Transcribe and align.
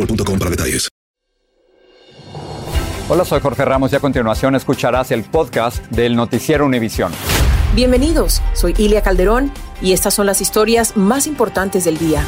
boostmobile.com 0.00 0.38
para 0.38 0.50
detalles. 0.50 0.88
Hola, 3.08 3.24
soy 3.24 3.40
Jorge 3.40 3.64
Ramos 3.64 3.92
y 3.92 3.96
a 3.96 4.00
continuación 4.00 4.54
escucharás 4.54 5.10
el 5.10 5.24
podcast 5.24 5.84
del 5.86 6.14
Noticiero 6.14 6.64
Univisión. 6.64 7.12
Bienvenidos, 7.74 8.40
soy 8.54 8.74
Ilia 8.78 9.02
Calderón 9.02 9.52
y 9.82 9.92
estas 9.92 10.14
son 10.14 10.26
las 10.26 10.40
historias 10.40 10.96
más 10.96 11.26
importantes 11.26 11.84
del 11.84 11.98
día. 11.98 12.22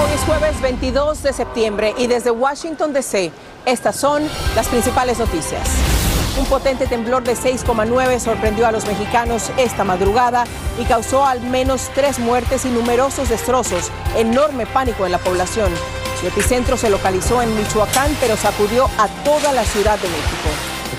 Hoy 0.00 0.10
es 0.14 0.20
jueves 0.22 0.60
22 0.62 1.22
de 1.22 1.32
septiembre 1.32 1.94
y 1.98 2.06
desde 2.06 2.30
Washington, 2.30 2.92
D.C., 2.94 3.30
estas 3.66 3.96
son 3.96 4.22
las 4.54 4.68
principales 4.68 5.18
noticias. 5.18 5.97
Un 6.38 6.44
potente 6.44 6.86
temblor 6.86 7.24
de 7.24 7.34
6,9 7.34 8.20
sorprendió 8.20 8.66
a 8.66 8.72
los 8.72 8.86
mexicanos 8.86 9.50
esta 9.56 9.82
madrugada 9.82 10.44
y 10.80 10.84
causó 10.84 11.26
al 11.26 11.40
menos 11.40 11.90
tres 11.94 12.20
muertes 12.20 12.64
y 12.64 12.68
numerosos 12.68 13.28
destrozos, 13.28 13.90
enorme 14.16 14.64
pánico 14.64 15.04
en 15.04 15.12
la 15.12 15.18
población. 15.18 15.72
Su 16.20 16.28
epicentro 16.28 16.76
se 16.76 16.90
localizó 16.90 17.42
en 17.42 17.54
Michoacán, 17.56 18.16
pero 18.20 18.36
sacudió 18.36 18.88
a 18.98 19.08
toda 19.24 19.52
la 19.52 19.64
Ciudad 19.64 19.98
de 19.98 20.08
México. 20.08 20.48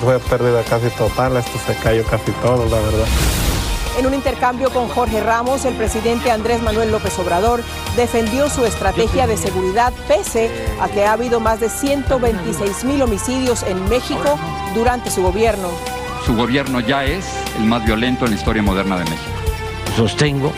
Fue 0.02 0.20
pérdida 0.20 0.62
casi 0.64 0.90
total, 0.90 1.38
esto 1.38 1.58
se 1.66 1.74
cayó 1.76 2.04
casi 2.06 2.32
todo, 2.34 2.66
la 2.66 2.80
verdad. 2.80 3.08
En 3.98 4.06
un 4.06 4.14
intercambio 4.14 4.70
con 4.72 4.88
Jorge 4.88 5.22
Ramos, 5.22 5.66
el 5.66 5.74
presidente 5.74 6.32
Andrés 6.32 6.62
Manuel 6.62 6.92
López 6.92 7.18
Obrador 7.20 7.62
defendió 7.96 8.50
su 8.50 8.66
estrategia 8.66 9.28
de 9.28 9.36
seguridad 9.36 9.94
pese 10.08 10.50
a 10.80 10.88
que 10.88 11.06
ha 11.06 11.14
habido 11.14 11.40
más 11.40 11.60
de 11.60 11.70
126 11.70 12.84
mil 12.86 13.02
homicidios 13.02 13.64
en 13.64 13.90
México 13.90 14.38
durante 14.74 15.10
su 15.10 15.22
gobierno. 15.22 15.70
Su 16.26 16.36
gobierno 16.36 16.80
ya 16.80 17.06
es 17.06 17.26
el 17.58 17.66
más 17.66 17.86
violento 17.86 18.26
en 18.26 18.32
la 18.32 18.38
historia 18.38 18.62
moderna 18.62 18.98
de 18.98 19.06
México. 19.06 19.32
Sostengo 19.96 20.52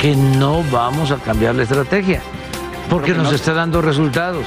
que 0.00 0.14
no 0.14 0.62
vamos 0.70 1.10
a 1.10 1.16
cambiar 1.16 1.54
la 1.54 1.62
estrategia 1.62 2.20
porque 2.88 3.12
nos 3.12 3.32
está 3.32 3.52
dando 3.52 3.82
resultados. 3.82 4.44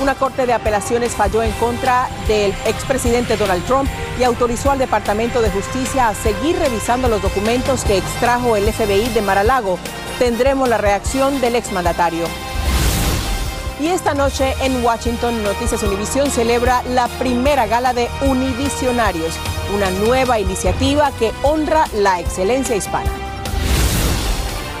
Una 0.00 0.14
corte 0.14 0.46
de 0.46 0.52
apelaciones 0.52 1.12
falló 1.12 1.42
en 1.42 1.50
contra 1.52 2.08
del 2.28 2.52
expresidente 2.66 3.36
Donald 3.36 3.64
Trump 3.64 3.88
y 4.18 4.22
autorizó 4.22 4.70
al 4.70 4.78
Departamento 4.78 5.42
de 5.42 5.50
Justicia 5.50 6.08
a 6.08 6.14
seguir 6.14 6.56
revisando 6.56 7.08
los 7.08 7.20
documentos 7.20 7.84
que 7.84 7.98
extrajo 7.98 8.56
el 8.56 8.72
FBI 8.72 9.08
de 9.08 9.22
Mar-a-Lago. 9.22 9.78
Tendremos 10.20 10.68
la 10.68 10.78
reacción 10.78 11.40
del 11.40 11.56
exmandatario. 11.56 12.26
Y 13.80 13.86
esta 13.86 14.12
noche 14.12 14.54
en 14.60 14.84
Washington, 14.84 15.44
Noticias 15.44 15.84
Univisión 15.84 16.28
celebra 16.32 16.82
la 16.94 17.06
primera 17.06 17.68
gala 17.68 17.92
de 17.92 18.08
Univisionarios, 18.22 19.34
una 19.72 19.88
nueva 19.90 20.40
iniciativa 20.40 21.12
que 21.16 21.30
honra 21.44 21.86
la 21.94 22.18
excelencia 22.18 22.74
hispana. 22.74 23.08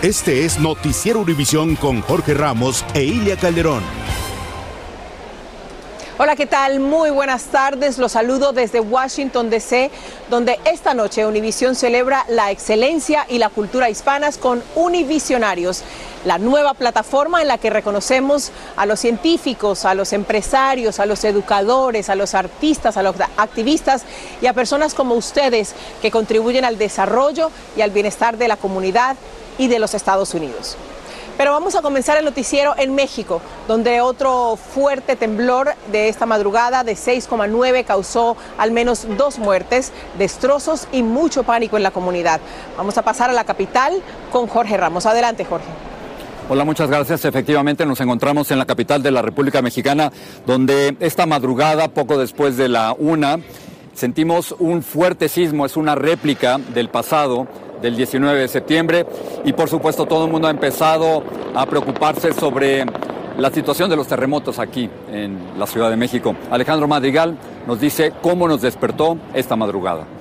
Este 0.02 0.44
es 0.44 0.58
Noticiero 0.58 1.20
Univisión 1.20 1.76
con 1.76 2.02
Jorge 2.02 2.34
Ramos 2.34 2.84
e 2.92 3.04
Ilia 3.04 3.36
Calderón. 3.36 3.84
Hola, 6.20 6.34
¿qué 6.34 6.46
tal? 6.46 6.80
Muy 6.80 7.10
buenas 7.10 7.44
tardes. 7.44 7.96
Los 7.96 8.10
saludo 8.10 8.52
desde 8.52 8.80
Washington, 8.80 9.50
D.C., 9.50 9.92
donde 10.28 10.58
esta 10.64 10.92
noche 10.92 11.24
Univisión 11.24 11.76
celebra 11.76 12.26
la 12.28 12.50
excelencia 12.50 13.24
y 13.28 13.38
la 13.38 13.50
cultura 13.50 13.88
hispanas 13.88 14.36
con 14.36 14.60
Univisionarios, 14.74 15.84
la 16.24 16.38
nueva 16.38 16.74
plataforma 16.74 17.42
en 17.42 17.48
la 17.48 17.58
que 17.58 17.70
reconocemos 17.70 18.50
a 18.76 18.86
los 18.86 19.00
científicos, 19.00 19.84
a 19.84 19.94
los 19.94 20.12
empresarios, 20.12 21.00
a 21.00 21.06
los 21.06 21.24
educadores, 21.24 22.08
a 22.08 22.14
los 22.14 22.34
artistas, 22.34 22.96
a 22.96 23.02
los 23.02 23.16
activistas 23.36 24.02
y 24.40 24.46
a 24.46 24.52
personas 24.52 24.94
como 24.94 25.14
ustedes 25.14 25.74
que 26.02 26.10
contribuyen 26.10 26.64
al 26.64 26.78
desarrollo 26.78 27.50
y 27.76 27.82
al 27.82 27.90
bienestar 27.90 28.36
de 28.36 28.48
la 28.48 28.56
comunidad 28.56 29.16
y 29.58 29.68
de 29.68 29.78
los 29.78 29.94
Estados 29.94 30.34
Unidos. 30.34 30.76
Pero 31.38 31.52
vamos 31.52 31.76
a 31.76 31.82
comenzar 31.82 32.18
el 32.18 32.24
noticiero 32.24 32.74
en 32.76 32.96
México, 32.96 33.40
donde 33.68 34.00
otro 34.00 34.56
fuerte 34.56 35.14
temblor 35.14 35.72
de 35.92 36.08
esta 36.08 36.26
madrugada 36.26 36.82
de 36.82 36.94
6,9 36.94 37.84
causó 37.84 38.36
al 38.58 38.72
menos 38.72 39.06
dos 39.16 39.38
muertes, 39.38 39.92
destrozos 40.18 40.88
y 40.90 41.04
mucho 41.04 41.44
pánico 41.44 41.76
en 41.76 41.84
la 41.84 41.92
comunidad. 41.92 42.40
Vamos 42.76 42.98
a 42.98 43.02
pasar 43.02 43.30
a 43.30 43.34
la 43.34 43.44
capital 43.44 44.02
con 44.32 44.48
Jorge 44.48 44.76
Ramos. 44.76 45.06
Adelante, 45.06 45.44
Jorge. 45.44 45.87
Hola, 46.50 46.64
muchas 46.64 46.88
gracias. 46.88 47.26
Efectivamente, 47.26 47.84
nos 47.84 48.00
encontramos 48.00 48.50
en 48.50 48.58
la 48.58 48.64
capital 48.64 49.02
de 49.02 49.10
la 49.10 49.20
República 49.20 49.60
Mexicana, 49.60 50.10
donde 50.46 50.96
esta 50.98 51.26
madrugada, 51.26 51.88
poco 51.88 52.16
después 52.16 52.56
de 52.56 52.70
la 52.70 52.94
una, 52.98 53.38
sentimos 53.92 54.56
un 54.58 54.82
fuerte 54.82 55.28
sismo. 55.28 55.66
Es 55.66 55.76
una 55.76 55.94
réplica 55.94 56.56
del 56.56 56.88
pasado 56.88 57.46
del 57.82 57.96
19 57.96 58.40
de 58.40 58.48
septiembre 58.48 59.04
y 59.44 59.52
por 59.52 59.68
supuesto 59.68 60.06
todo 60.06 60.24
el 60.24 60.32
mundo 60.32 60.48
ha 60.48 60.50
empezado 60.50 61.22
a 61.54 61.66
preocuparse 61.66 62.32
sobre 62.32 62.86
la 63.36 63.50
situación 63.50 63.90
de 63.90 63.96
los 63.96 64.08
terremotos 64.08 64.58
aquí 64.58 64.88
en 65.12 65.38
la 65.58 65.66
Ciudad 65.66 65.90
de 65.90 65.96
México. 65.96 66.34
Alejandro 66.50 66.88
Madrigal 66.88 67.36
nos 67.66 67.78
dice 67.78 68.14
cómo 68.22 68.48
nos 68.48 68.62
despertó 68.62 69.18
esta 69.34 69.54
madrugada. 69.54 70.17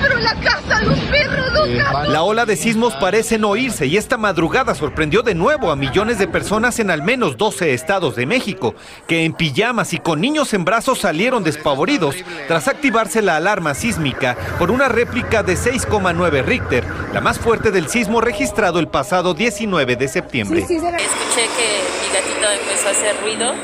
Pero 0.00 0.18
la 0.18 0.34
casa, 0.34 0.82
los 0.82 0.98
perros, 0.98 1.52
los 1.52 1.68
gatos. 1.68 2.08
La 2.08 2.22
ola 2.22 2.46
de 2.46 2.56
sismos 2.56 2.94
parece 2.96 3.38
no 3.38 3.56
irse 3.56 3.86
y 3.86 3.96
esta 3.96 4.16
madrugada 4.16 4.74
sorprendió 4.74 5.22
de 5.22 5.34
nuevo 5.34 5.70
a 5.70 5.76
millones 5.76 6.18
de 6.18 6.26
personas 6.26 6.78
en 6.78 6.90
al 6.90 7.02
menos 7.02 7.36
12 7.36 7.74
estados 7.74 8.16
de 8.16 8.26
México, 8.26 8.74
que 9.06 9.24
en 9.24 9.32
pijamas 9.32 9.92
y 9.92 9.98
con 9.98 10.20
niños 10.20 10.54
en 10.54 10.64
brazos 10.64 11.00
salieron 11.00 11.44
despavoridos 11.44 12.16
tras 12.48 12.68
activarse 12.68 13.22
la 13.22 13.36
alarma 13.36 13.74
sísmica 13.74 14.36
por 14.58 14.70
una 14.70 14.88
réplica 14.88 15.42
de 15.42 15.54
6,9 15.54 16.44
Richter, 16.44 16.84
la 17.12 17.20
más 17.20 17.38
fuerte 17.38 17.70
del 17.70 17.88
sismo 17.88 18.20
registrado 18.20 18.78
el 18.78 18.88
pasado 18.88 19.34
19 19.34 19.96
de 19.96 20.08
septiembre. 20.08 20.60
Escuché 20.60 20.78
que 20.78 21.80
mi 22.00 22.14
gatito 22.14 22.50
empezó 22.62 22.88
a 22.88 22.90
hacer 22.90 23.16
ruido, 23.22 23.54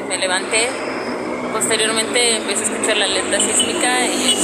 y 0.00 0.08
me 0.08 0.18
levanté, 0.18 0.68
posteriormente 1.52 2.36
empecé 2.36 2.64
a 2.64 2.72
escuchar 2.72 2.96
la 2.96 3.04
alerta 3.04 3.38
sísmica 3.40 4.06
y 4.06 4.36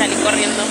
salí 0.00 0.14
corriendo. 0.24 0.62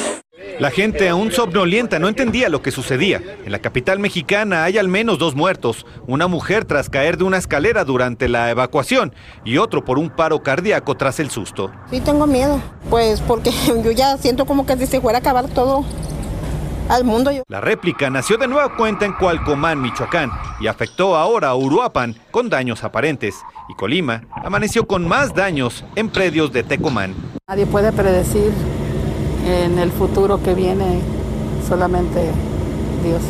La 0.59 0.71
gente 0.71 1.07
aún 1.07 1.31
somnolienta 1.31 1.99
no 1.99 2.07
entendía 2.07 2.49
lo 2.49 2.63
que 2.63 2.71
sucedía. 2.71 3.21
En 3.45 3.51
la 3.51 3.59
capital 3.59 3.99
mexicana 3.99 4.63
hay 4.63 4.79
al 4.79 4.87
menos 4.87 5.19
dos 5.19 5.35
muertos, 5.35 5.85
una 6.07 6.27
mujer 6.27 6.65
tras 6.65 6.89
caer 6.89 7.17
de 7.17 7.25
una 7.25 7.37
escalera 7.37 7.85
durante 7.85 8.27
la 8.27 8.49
evacuación 8.49 9.13
y 9.45 9.57
otro 9.57 9.85
por 9.85 9.99
un 9.99 10.09
paro 10.09 10.41
cardíaco 10.41 10.97
tras 10.97 11.19
el 11.19 11.29
susto. 11.29 11.71
Sí, 11.91 12.01
tengo 12.01 12.25
miedo, 12.25 12.59
pues 12.89 13.21
porque 13.21 13.51
yo 13.83 13.91
ya 13.91 14.17
siento 14.17 14.45
como 14.45 14.65
que 14.65 14.77
si 14.77 14.87
se 14.87 14.99
fuera 14.99 15.19
a 15.19 15.21
acabar 15.21 15.47
todo 15.47 15.85
al 16.89 17.03
mundo. 17.03 17.31
Yo. 17.31 17.43
La 17.47 17.61
réplica 17.61 18.09
nació 18.09 18.37
de 18.37 18.47
nueva 18.47 18.75
cuenta 18.75 19.05
en 19.05 19.13
Cualcomán, 19.13 19.79
Michoacán, 19.79 20.31
y 20.59 20.65
afectó 20.65 21.15
ahora 21.15 21.49
a 21.49 21.55
Uruapan 21.55 22.15
con 22.31 22.49
daños 22.49 22.83
aparentes. 22.83 23.35
Y 23.69 23.75
Colima 23.75 24.23
amaneció 24.43 24.87
con 24.87 25.07
más 25.07 25.35
daños 25.35 25.85
en 25.95 26.09
predios 26.09 26.51
de 26.51 26.63
Tecomán. 26.63 27.13
Nadie 27.47 27.67
puede 27.67 27.91
predecir 27.91 28.51
en 29.45 29.79
el 29.79 29.91
futuro 29.91 30.41
que 30.41 30.53
viene, 30.53 30.99
solamente 31.67 32.31
Dios. 33.03 33.21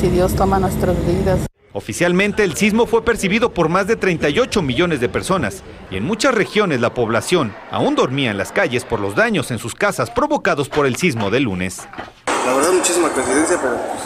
Si 0.00 0.08
Dios 0.08 0.34
toma 0.34 0.58
nuestras 0.58 0.96
vidas. 1.06 1.40
Oficialmente 1.72 2.42
el 2.42 2.54
sismo 2.56 2.86
fue 2.86 3.04
percibido 3.04 3.54
por 3.54 3.68
más 3.68 3.86
de 3.86 3.94
38 3.94 4.60
millones 4.60 5.00
de 5.00 5.08
personas 5.08 5.62
y 5.90 5.96
en 5.96 6.04
muchas 6.04 6.34
regiones 6.34 6.80
la 6.80 6.94
población 6.94 7.54
aún 7.70 7.94
dormía 7.94 8.32
en 8.32 8.38
las 8.38 8.50
calles 8.50 8.84
por 8.84 8.98
los 8.98 9.14
daños 9.14 9.52
en 9.52 9.58
sus 9.58 9.76
casas 9.76 10.10
provocados 10.10 10.68
por 10.68 10.86
el 10.86 10.96
sismo 10.96 11.30
del 11.30 11.44
lunes. 11.44 11.86
La 12.44 12.54
verdad 12.54 12.72
muchísima 12.72 13.08
coincidencia, 13.10 13.56
pero 13.62 13.76
pues, 13.76 14.02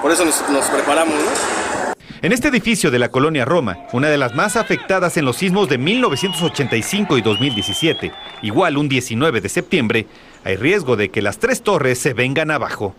por 0.00 0.12
eso 0.12 0.24
nos, 0.24 0.48
nos 0.48 0.64
preparamos, 0.66 1.14
¿no? 1.14 1.81
En 2.22 2.30
este 2.30 2.46
edificio 2.46 2.92
de 2.92 3.00
la 3.00 3.08
colonia 3.08 3.44
Roma, 3.44 3.78
una 3.92 4.08
de 4.08 4.16
las 4.16 4.36
más 4.36 4.54
afectadas 4.54 5.16
en 5.16 5.24
los 5.24 5.38
sismos 5.38 5.68
de 5.68 5.76
1985 5.76 7.18
y 7.18 7.20
2017, 7.20 8.12
igual 8.42 8.76
un 8.76 8.88
19 8.88 9.40
de 9.40 9.48
septiembre, 9.48 10.06
hay 10.44 10.54
riesgo 10.54 10.94
de 10.94 11.08
que 11.08 11.20
las 11.20 11.38
tres 11.38 11.62
torres 11.62 11.98
se 11.98 12.14
vengan 12.14 12.52
abajo. 12.52 12.94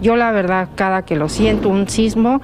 Yo 0.00 0.14
la 0.14 0.30
verdad, 0.30 0.68
cada 0.76 1.02
que 1.02 1.16
lo 1.16 1.28
siento, 1.28 1.68
un 1.68 1.88
sismo, 1.88 2.40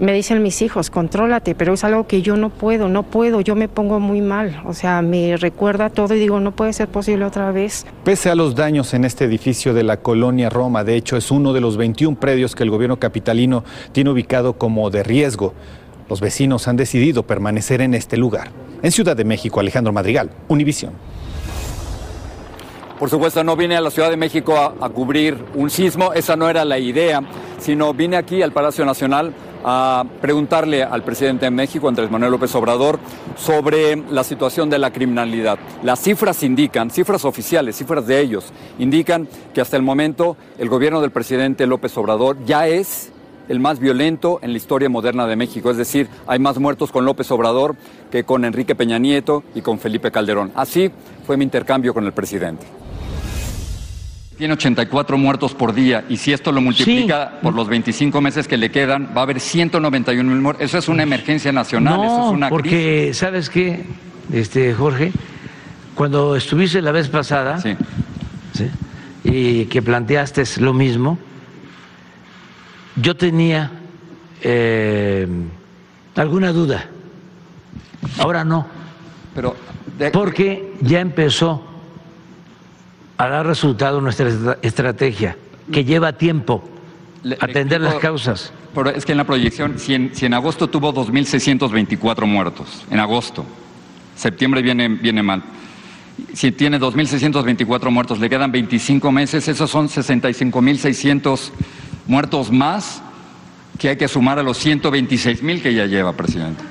me 0.00 0.14
dicen 0.14 0.42
mis 0.42 0.62
hijos, 0.62 0.88
contrólate, 0.88 1.54
pero 1.54 1.74
es 1.74 1.84
algo 1.84 2.06
que 2.06 2.22
yo 2.22 2.36
no 2.36 2.48
puedo, 2.48 2.88
no 2.88 3.02
puedo, 3.02 3.42
yo 3.42 3.54
me 3.54 3.68
pongo 3.68 4.00
muy 4.00 4.22
mal, 4.22 4.62
o 4.64 4.72
sea, 4.72 5.02
me 5.02 5.36
recuerda 5.36 5.90
todo 5.90 6.14
y 6.14 6.18
digo, 6.18 6.40
no 6.40 6.52
puede 6.52 6.72
ser 6.72 6.88
posible 6.88 7.26
otra 7.26 7.52
vez. 7.52 7.84
Pese 8.02 8.30
a 8.30 8.34
los 8.34 8.54
daños 8.54 8.94
en 8.94 9.04
este 9.04 9.26
edificio 9.26 9.74
de 9.74 9.82
la 9.82 9.98
colonia 9.98 10.48
Roma, 10.48 10.84
de 10.84 10.96
hecho 10.96 11.18
es 11.18 11.30
uno 11.30 11.52
de 11.52 11.60
los 11.60 11.76
21 11.76 12.18
predios 12.18 12.54
que 12.54 12.62
el 12.62 12.70
gobierno 12.70 12.98
capitalino 12.98 13.62
tiene 13.92 14.08
ubicado 14.08 14.54
como 14.54 14.88
de 14.88 15.02
riesgo, 15.02 15.52
los 16.08 16.22
vecinos 16.22 16.66
han 16.66 16.76
decidido 16.76 17.24
permanecer 17.24 17.82
en 17.82 17.94
este 17.94 18.16
lugar. 18.16 18.50
En 18.82 18.90
Ciudad 18.92 19.16
de 19.16 19.24
México, 19.24 19.60
Alejandro 19.60 19.92
Madrigal, 19.92 20.30
Univisión. 20.48 20.94
Por 22.98 23.10
supuesto, 23.10 23.44
no 23.44 23.54
vine 23.54 23.76
a 23.76 23.80
la 23.82 23.90
Ciudad 23.90 24.10
de 24.10 24.16
México 24.16 24.56
a, 24.56 24.74
a, 24.84 24.88
cubrir 24.88 25.36
un 25.54 25.70
sismo, 25.70 26.12
esa 26.14 26.36
no 26.36 26.48
era 26.48 26.64
la 26.64 26.78
idea, 26.78 27.22
sino 27.58 27.94
vine 27.94 28.16
aquí 28.16 28.42
al 28.42 28.52
Palacio 28.52 28.84
Nacional 28.84 29.32
a 29.64 30.04
preguntarle 30.20 30.82
al 30.82 31.02
presidente 31.02 31.46
de 31.46 31.50
México, 31.50 31.88
Andrés 31.88 32.10
Manuel 32.10 32.32
López 32.32 32.54
Obrador, 32.54 32.98
sobre 33.36 33.96
la 33.96 34.24
situación 34.24 34.70
de 34.70 34.78
la 34.78 34.92
criminalidad. 34.92 35.58
Las 35.82 36.00
cifras 36.00 36.42
indican, 36.42 36.90
cifras 36.90 37.24
oficiales, 37.24 37.76
cifras 37.76 38.06
de 38.06 38.20
ellos, 38.20 38.52
indican 38.78 39.28
que 39.54 39.60
hasta 39.60 39.76
el 39.76 39.82
momento 39.82 40.36
el 40.58 40.68
gobierno 40.68 41.00
del 41.00 41.10
presidente 41.10 41.66
López 41.66 41.96
Obrador 41.96 42.36
ya 42.44 42.66
es 42.68 43.12
el 43.48 43.58
más 43.58 43.80
violento 43.80 44.38
en 44.42 44.52
la 44.52 44.58
historia 44.58 44.88
moderna 44.88 45.26
de 45.26 45.36
México. 45.36 45.70
Es 45.70 45.76
decir, 45.76 46.08
hay 46.26 46.38
más 46.38 46.58
muertos 46.58 46.92
con 46.92 47.04
López 47.04 47.30
Obrador 47.32 47.74
que 48.10 48.24
con 48.24 48.44
Enrique 48.44 48.76
Peña 48.76 48.98
Nieto 48.98 49.42
y 49.54 49.60
con 49.60 49.78
Felipe 49.80 50.12
Calderón. 50.12 50.52
Así 50.54 50.90
fue 51.26 51.36
mi 51.36 51.44
intercambio 51.44 51.92
con 51.92 52.06
el 52.06 52.12
presidente 52.12 52.79
tiene 54.40 54.54
84 54.54 55.18
muertos 55.18 55.52
por 55.52 55.74
día 55.74 56.06
y 56.08 56.16
si 56.16 56.32
esto 56.32 56.50
lo 56.50 56.62
multiplica 56.62 57.28
sí. 57.30 57.36
por 57.42 57.54
los 57.54 57.68
25 57.68 58.22
meses 58.22 58.48
que 58.48 58.56
le 58.56 58.70
quedan, 58.70 59.10
va 59.14 59.20
a 59.20 59.24
haber 59.24 59.38
191 59.38 60.30
mil 60.30 60.40
muertos. 60.40 60.64
Eso 60.64 60.78
es 60.78 60.88
una 60.88 61.02
emergencia 61.02 61.52
nacional, 61.52 61.96
no, 61.98 62.04
eso 62.04 62.26
es 62.28 62.32
una 62.32 62.48
porque, 62.48 62.68
crisis. 63.02 63.18
¿sabes 63.18 63.50
qué, 63.50 63.84
este, 64.32 64.72
Jorge? 64.72 65.12
Cuando 65.94 66.36
estuviste 66.36 66.80
la 66.80 66.90
vez 66.90 67.08
pasada 67.08 67.60
sí. 67.60 67.76
¿sí? 68.54 68.70
y 69.24 69.66
que 69.66 69.82
planteaste 69.82 70.42
lo 70.58 70.72
mismo, 70.72 71.18
yo 72.96 73.14
tenía 73.14 73.70
eh, 74.40 75.28
alguna 76.16 76.50
duda. 76.54 76.86
Ahora 78.18 78.42
no. 78.44 78.66
Pero 79.34 79.54
de... 79.98 80.10
porque 80.10 80.72
ya 80.80 81.00
empezó 81.00 81.69
a 83.20 83.28
dar 83.28 83.46
resultado 83.46 84.00
nuestra 84.00 84.56
estrategia, 84.62 85.36
que 85.70 85.84
lleva 85.84 86.14
tiempo 86.14 86.64
le, 87.22 87.36
atender 87.38 87.78
le, 87.78 87.90
las 87.90 87.96
causas. 87.96 88.50
Pero 88.74 88.88
es 88.88 89.04
que 89.04 89.12
en 89.12 89.18
la 89.18 89.24
proyección, 89.24 89.78
si 89.78 89.92
en, 89.92 90.14
si 90.14 90.24
en 90.24 90.32
agosto 90.32 90.70
tuvo 90.70 90.94
2.624 90.94 92.24
muertos, 92.24 92.86
en 92.90 92.98
agosto, 92.98 93.44
septiembre 94.16 94.62
viene, 94.62 94.88
viene 94.88 95.22
mal. 95.22 95.42
Si 96.32 96.50
tiene 96.52 96.80
2.624 96.80 97.90
muertos, 97.90 98.18
le 98.20 98.30
quedan 98.30 98.52
25 98.52 99.12
meses, 99.12 99.46
esos 99.48 99.70
son 99.70 99.88
65.600 99.88 101.50
muertos 102.06 102.50
más 102.50 103.02
que 103.78 103.90
hay 103.90 103.96
que 103.96 104.08
sumar 104.08 104.38
a 104.38 104.42
los 104.42 104.64
126.000 104.64 105.60
que 105.60 105.74
ya 105.74 105.84
lleva, 105.84 106.14
presidente. 106.14 106.64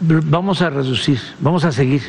Vamos 0.00 0.62
a 0.62 0.70
reducir, 0.70 1.20
vamos 1.40 1.62
a 1.64 1.72
seguir. 1.72 2.00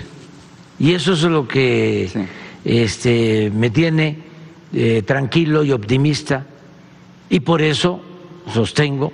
Y 0.80 0.94
eso 0.94 1.12
es 1.12 1.24
lo 1.24 1.46
que... 1.46 2.10
Sí 2.12 2.22
este, 2.66 3.52
me 3.54 3.70
tiene 3.70 4.18
eh, 4.74 5.04
tranquilo 5.04 5.64
y 5.64 5.72
optimista 5.72 6.46
y 7.30 7.40
por 7.40 7.62
eso 7.62 8.02
sostengo 8.52 9.14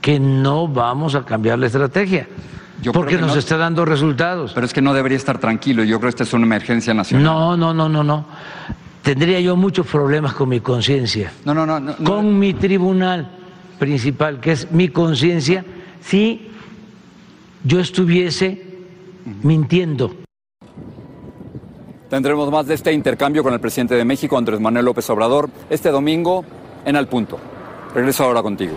que 0.00 0.20
no 0.20 0.68
vamos 0.68 1.14
a 1.14 1.24
cambiar 1.24 1.58
la 1.58 1.66
estrategia. 1.66 2.28
Yo 2.80 2.92
porque 2.92 3.18
nos 3.18 3.32
no, 3.32 3.38
está 3.38 3.56
dando 3.56 3.84
resultados. 3.84 4.52
Pero 4.54 4.64
es 4.64 4.72
que 4.72 4.80
no 4.80 4.94
debería 4.94 5.16
estar 5.16 5.38
tranquilo. 5.38 5.82
Yo 5.82 5.98
creo 5.98 6.08
que 6.08 6.10
esta 6.10 6.22
es 6.22 6.32
una 6.32 6.46
emergencia 6.46 6.94
nacional. 6.94 7.24
No, 7.24 7.56
no, 7.56 7.74
no, 7.74 7.88
no, 7.88 8.04
no. 8.04 8.24
Tendría 9.02 9.40
yo 9.40 9.56
muchos 9.56 9.86
problemas 9.86 10.34
con 10.34 10.48
mi 10.48 10.60
conciencia. 10.60 11.32
No, 11.44 11.54
no, 11.54 11.66
no, 11.66 11.80
no, 11.80 11.96
Con 11.96 12.38
mi 12.38 12.54
tribunal 12.54 13.28
principal, 13.78 14.38
que 14.38 14.52
es 14.52 14.70
mi 14.70 14.88
conciencia, 14.88 15.64
si 16.00 16.50
yo 17.64 17.80
estuviese 17.80 18.64
mintiendo. 19.42 20.27
Tendremos 22.10 22.50
más 22.50 22.66
de 22.66 22.74
este 22.74 22.92
intercambio 22.92 23.42
con 23.42 23.52
el 23.52 23.60
presidente 23.60 23.94
de 23.94 24.04
México, 24.04 24.38
Andrés 24.38 24.60
Manuel 24.60 24.86
López 24.86 25.08
Obrador, 25.10 25.50
este 25.68 25.90
domingo 25.90 26.42
en 26.86 26.96
Al 26.96 27.06
Punto. 27.06 27.38
Regreso 27.94 28.24
ahora 28.24 28.42
contigo. 28.42 28.74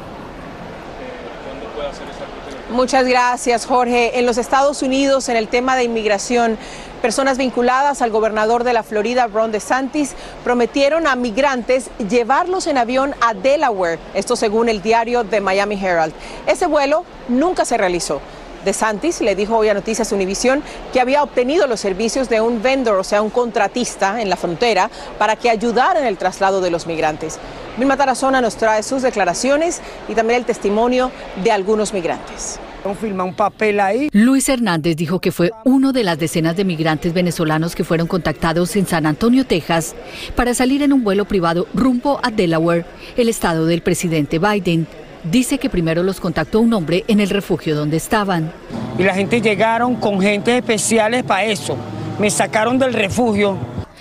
Muchas 2.71 3.05
gracias, 3.05 3.65
Jorge. 3.65 4.19
En 4.19 4.25
los 4.25 4.37
Estados 4.37 4.81
Unidos, 4.81 5.29
en 5.29 5.37
el 5.37 5.47
tema 5.47 5.77
de 5.77 5.85
inmigración, 5.85 6.57
personas 7.01 7.37
vinculadas 7.37 8.01
al 8.01 8.11
gobernador 8.11 8.65
de 8.65 8.73
la 8.73 8.83
Florida, 8.83 9.27
Ron 9.27 9.53
DeSantis, 9.53 10.13
prometieron 10.43 11.07
a 11.07 11.15
migrantes 11.15 11.89
llevarlos 12.09 12.67
en 12.67 12.77
avión 12.77 13.13
a 13.21 13.33
Delaware, 13.33 13.99
esto 14.13 14.35
según 14.35 14.67
el 14.67 14.81
diario 14.81 15.23
The 15.23 15.39
Miami 15.39 15.75
Herald. 15.81 16.13
Ese 16.47 16.65
vuelo 16.65 17.05
nunca 17.29 17.63
se 17.63 17.77
realizó. 17.77 18.21
De 18.65 18.73
Santis 18.73 19.21
le 19.21 19.35
dijo 19.35 19.57
hoy 19.57 19.69
a 19.69 19.73
Noticias 19.73 20.11
Univisión 20.11 20.61
que 20.93 21.01
había 21.01 21.23
obtenido 21.23 21.67
los 21.67 21.79
servicios 21.79 22.29
de 22.29 22.41
un 22.41 22.61
vendor, 22.61 22.99
o 22.99 23.03
sea, 23.03 23.21
un 23.21 23.29
contratista 23.29 24.21
en 24.21 24.29
la 24.29 24.35
frontera, 24.35 24.89
para 25.17 25.35
que 25.35 25.49
ayudara 25.49 25.99
en 25.99 26.05
el 26.05 26.17
traslado 26.17 26.61
de 26.61 26.69
los 26.69 26.85
migrantes. 26.85 27.39
Vilma 27.77 27.97
Tarazona 27.97 28.41
nos 28.41 28.55
trae 28.55 28.83
sus 28.83 29.01
declaraciones 29.01 29.81
y 30.07 30.13
también 30.13 30.39
el 30.39 30.45
testimonio 30.45 31.11
de 31.43 31.51
algunos 31.51 31.93
migrantes. 31.93 32.59
Firma 32.99 33.23
un 33.23 33.35
papel 33.35 33.79
ahí. 33.79 34.09
Luis 34.11 34.49
Hernández 34.49 34.95
dijo 34.95 35.19
que 35.19 35.31
fue 35.31 35.51
uno 35.65 35.93
de 35.93 36.03
las 36.03 36.17
decenas 36.17 36.55
de 36.55 36.65
migrantes 36.65 37.13
venezolanos 37.13 37.75
que 37.75 37.83
fueron 37.83 38.07
contactados 38.07 38.75
en 38.75 38.87
San 38.87 39.05
Antonio, 39.05 39.45
Texas, 39.45 39.95
para 40.35 40.55
salir 40.55 40.81
en 40.81 40.91
un 40.91 41.03
vuelo 41.03 41.25
privado 41.25 41.67
rumbo 41.75 42.19
a 42.23 42.31
Delaware, 42.31 42.85
el 43.17 43.29
estado 43.29 43.67
del 43.67 43.83
presidente 43.83 44.39
Biden. 44.39 44.87
Dice 45.23 45.59
que 45.59 45.69
primero 45.69 46.01
los 46.01 46.19
contactó 46.19 46.59
un 46.59 46.73
hombre 46.73 47.05
en 47.07 47.19
el 47.19 47.29
refugio 47.29 47.75
donde 47.75 47.97
estaban. 47.97 48.51
Y 48.97 49.03
la 49.03 49.13
gente 49.13 49.39
llegaron 49.39 49.95
con 49.95 50.19
gente 50.19 50.57
especiales 50.57 51.23
para 51.23 51.43
eso. 51.45 51.77
Me 52.19 52.31
sacaron 52.31 52.79
del 52.79 52.93
refugio. 52.93 53.55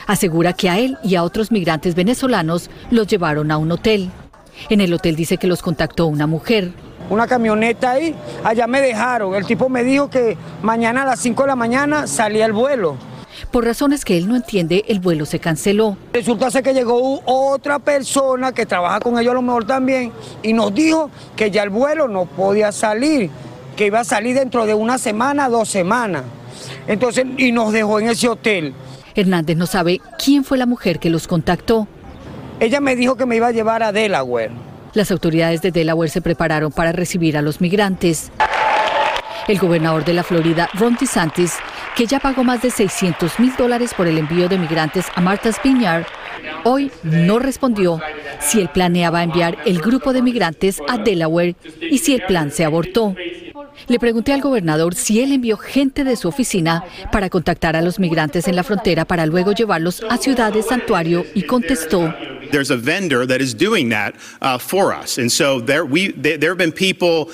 Asegura 0.07 0.55
que 0.55 0.71
a 0.71 0.79
él 0.79 0.97
y 1.05 1.17
a 1.17 1.23
otros 1.23 1.53
migrantes 1.53 1.95
venezolanos 1.95 2.71
los 2.91 3.07
llevaron 3.07 3.51
a 3.51 3.59
un 3.59 3.71
hotel. 3.71 4.11
En 4.71 4.81
el 4.81 4.93
hotel 4.95 5.15
dice 5.15 5.37
que 5.37 5.47
los 5.47 5.61
contactó 5.61 6.07
una 6.07 6.27
mujer. 6.27 6.73
Una 7.11 7.27
camioneta 7.27 7.93
ahí, 7.93 8.15
allá 8.43 8.67
me 8.67 8.81
dejaron. 8.81 9.35
El 9.35 9.45
tipo 9.45 9.69
me 9.69 9.85
dijo 9.85 10.09
que 10.09 10.39
mañana 10.63 11.03
a 11.03 11.07
las 11.07 11.21
5 11.21 11.43
de 11.43 11.49
la 11.49 11.57
mañana 11.57 12.07
salía 12.07 12.47
el 12.47 12.53
vuelo. 12.53 12.97
Por 13.51 13.65
razones 13.65 14.05
que 14.05 14.17
él 14.17 14.29
no 14.29 14.37
entiende, 14.37 14.85
el 14.87 15.01
vuelo 15.01 15.27
se 15.27 15.41
canceló. 15.41 15.97
Resulta 16.13 16.53
ser 16.53 16.63
que 16.63 16.73
llegó 16.73 17.21
otra 17.25 17.81
persona 17.81 18.53
que 18.53 18.65
trabaja 18.65 19.01
con 19.01 19.19
ellos 19.19 19.33
a 19.33 19.35
lo 19.35 19.43
mejor 19.43 19.67
también 19.67 20.13
y 20.43 20.53
nos 20.53 20.73
dijo 20.73 21.11
que 21.35 21.51
ya 21.51 21.65
el 21.65 21.71
vuelo 21.71 22.07
no 22.07 22.27
podía 22.27 22.71
salir, 22.71 23.29
que 23.75 23.87
iba 23.87 24.01
a 24.01 24.05
salir 24.05 24.37
dentro 24.37 24.67
de 24.67 24.75
una 24.75 24.99
semana, 24.99 25.49
dos 25.49 25.69
semanas. 25.69 26.23
Entonces, 26.87 27.27
y 27.39 27.51
nos 27.51 27.73
dejó 27.73 27.99
en 27.99 28.11
ese 28.11 28.29
hotel. 28.29 28.73
Hernández 29.17 29.57
no 29.57 29.67
sabe 29.67 30.01
quién 30.23 30.45
fue 30.45 30.57
la 30.57 30.67
mujer 30.67 31.01
que 31.01 31.11
los 31.11 31.27
contactó. 31.27 31.89
Ella 32.61 32.81
me 32.81 32.95
dijo 32.95 33.17
que 33.17 33.27
me 33.27 33.35
iba 33.35 33.49
a 33.49 33.53
llevar 33.53 33.83
a 33.83 33.91
Delaware. 33.91 34.53
Las 34.95 35.11
autoridades 35.11 35.61
de 35.61 35.73
Delaware 35.73 36.11
se 36.11 36.21
prepararon 36.21 36.71
para 36.71 36.93
recibir 36.93 37.37
a 37.37 37.43
los 37.43 37.61
migrantes. 37.61 38.31
El 39.49 39.59
gobernador 39.59 40.05
de 40.05 40.13
la 40.13 40.23
Florida, 40.23 40.69
Ron 40.75 40.97
DeSantis, 41.01 41.55
que 41.97 42.07
ya 42.07 42.21
pagó 42.21 42.45
más 42.45 42.63
de 42.63 42.71
600 42.71 43.39
mil 43.39 43.55
dólares 43.57 43.95
por 43.95 44.07
el 44.07 44.19
envío 44.19 44.49
de 44.49 44.59
migrantes 44.59 45.07
a 45.15 45.21
Martha's 45.21 45.61
Vineyard, 45.63 46.07
hoy 46.65 46.91
no 47.03 47.39
respondió 47.39 48.01
si 48.41 48.61
él 48.61 48.71
planeaba 48.73 49.23
enviar 49.23 49.59
el 49.67 49.81
grupo 49.81 50.13
de 50.13 50.23
migrantes 50.23 50.81
a 50.89 50.99
Delaware 50.99 51.57
y 51.81 51.99
si 51.99 52.15
el 52.15 52.23
plan 52.23 52.51
se 52.51 52.65
abortó. 52.65 53.15
Le 53.89 53.99
pregunté 53.99 54.33
al 54.33 54.41
gobernador 54.41 54.95
si 54.95 55.21
él 55.21 55.33
envió 55.33 55.57
gente 55.57 56.05
de 56.05 56.17
su 56.17 56.29
oficina 56.29 56.85
para 57.11 57.31
contactar 57.31 57.77
a 57.77 57.83
los 57.83 57.99
migrantes 57.99 58.47
en 58.49 58.57
la 58.57 58.63
frontera 58.63 59.05
para 59.05 59.27
luego 59.27 59.53
llevarlos 59.53 60.03
a 60.09 60.17
ciudades 60.17 60.67
santuario 60.67 61.25
y 61.35 61.43
contestó. 61.43 62.15
There's 62.51 62.71
a 62.71 62.77
vendor 62.77 63.27
that 63.27 63.41
is 63.41 63.55
doing 63.55 63.91
that 63.91 64.15
uh, 64.43 64.59
for 64.59 64.93
us. 64.93 65.19
And 65.19 65.31
so 65.31 65.61
there, 65.61 65.85
we, 65.85 66.13
there 66.13 66.51
have 66.51 66.59
been 66.59 66.73
people 66.73 67.33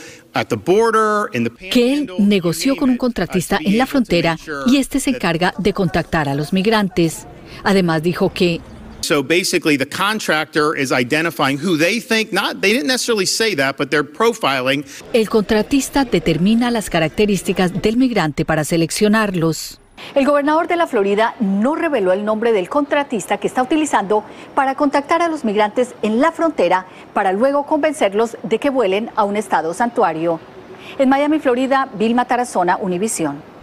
que 1.70 1.94
él 1.94 2.10
negoció 2.18 2.76
con 2.76 2.90
un 2.90 2.96
contratista 2.96 3.58
en 3.62 3.78
la 3.78 3.86
frontera 3.86 4.36
y 4.66 4.76
este 4.76 5.00
se 5.00 5.10
encarga 5.10 5.54
de 5.58 5.72
contactar 5.72 6.28
a 6.28 6.34
los 6.34 6.52
migrantes. 6.52 7.26
Además 7.64 8.02
dijo 8.02 8.32
que 8.32 8.60
So 9.02 9.22
basically, 9.22 9.76
the 9.76 9.86
contractor 9.86 10.76
is 10.76 10.90
identifying 10.90 11.58
who 11.58 11.76
they 11.76 12.00
think, 12.00 12.32
not, 12.32 12.60
they 12.60 12.72
didn't 12.72 12.88
necessarily 12.88 13.26
say 13.26 13.54
that, 13.54 13.76
but 13.76 13.90
they're 13.90 14.02
profiling. 14.02 14.84
El 15.12 15.28
contratista 15.28 16.04
determina 16.04 16.72
las 16.72 16.90
características 16.90 17.82
del 17.82 17.98
migrante 17.98 18.44
para 18.44 18.64
seleccionarlos. 18.64 19.78
El 20.14 20.26
gobernador 20.26 20.68
de 20.68 20.76
la 20.76 20.86
Florida 20.86 21.34
no 21.40 21.74
reveló 21.74 22.12
el 22.12 22.24
nombre 22.24 22.52
del 22.52 22.68
contratista 22.68 23.38
que 23.38 23.46
está 23.46 23.62
utilizando 23.62 24.24
para 24.54 24.74
contactar 24.74 25.22
a 25.22 25.28
los 25.28 25.44
migrantes 25.44 25.94
en 26.02 26.20
la 26.20 26.32
frontera 26.32 26.86
para 27.12 27.32
luego 27.32 27.64
convencerlos 27.64 28.36
de 28.42 28.58
que 28.58 28.70
vuelen 28.70 29.10
a 29.16 29.24
un 29.24 29.36
estado 29.36 29.74
santuario. 29.74 30.40
En 30.98 31.08
Miami, 31.08 31.38
Florida, 31.38 31.88
Vilma 31.94 32.24
Tarazona, 32.24 32.76
Univisión 32.76 33.56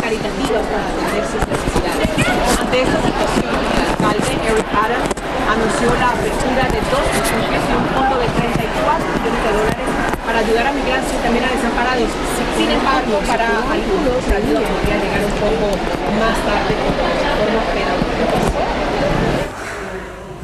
caritativas 0.00 0.66
para 0.66 0.84
atender 0.88 1.24
sus 1.26 1.42
necesidades. 1.48 2.58
Ante 2.60 2.82
esta 2.82 2.98
situación, 3.02 3.54
el 3.74 3.90
alcalde 3.90 4.32
Eric 4.50 4.66
Adams 4.74 5.43
anunció 5.54 5.86
la 5.94 6.10
apertura 6.10 6.64
de 6.66 6.80
dos 6.90 7.04
refugios 7.14 7.62
y 7.62 7.72
un 7.78 7.86
fondo 7.94 8.18
de 8.18 8.26
34 8.26 9.06
millones 9.14 9.42
de 9.46 9.52
dólares 9.54 9.88
para 10.26 10.38
ayudar 10.40 10.66
a 10.66 10.72
migrantes 10.72 11.12
y 11.14 11.22
también 11.22 11.44
a 11.44 11.50
desamparados. 11.54 12.10
Sin 12.58 12.70
embargo, 12.70 13.14
para 13.26 13.46
algunos 13.70 14.18
la 14.28 14.36
ayuda 14.36 14.60
podría 14.66 14.96
llegar 14.98 15.22
un 15.22 15.36
poco 15.38 15.66
más 16.18 16.36
tarde. 16.42 16.74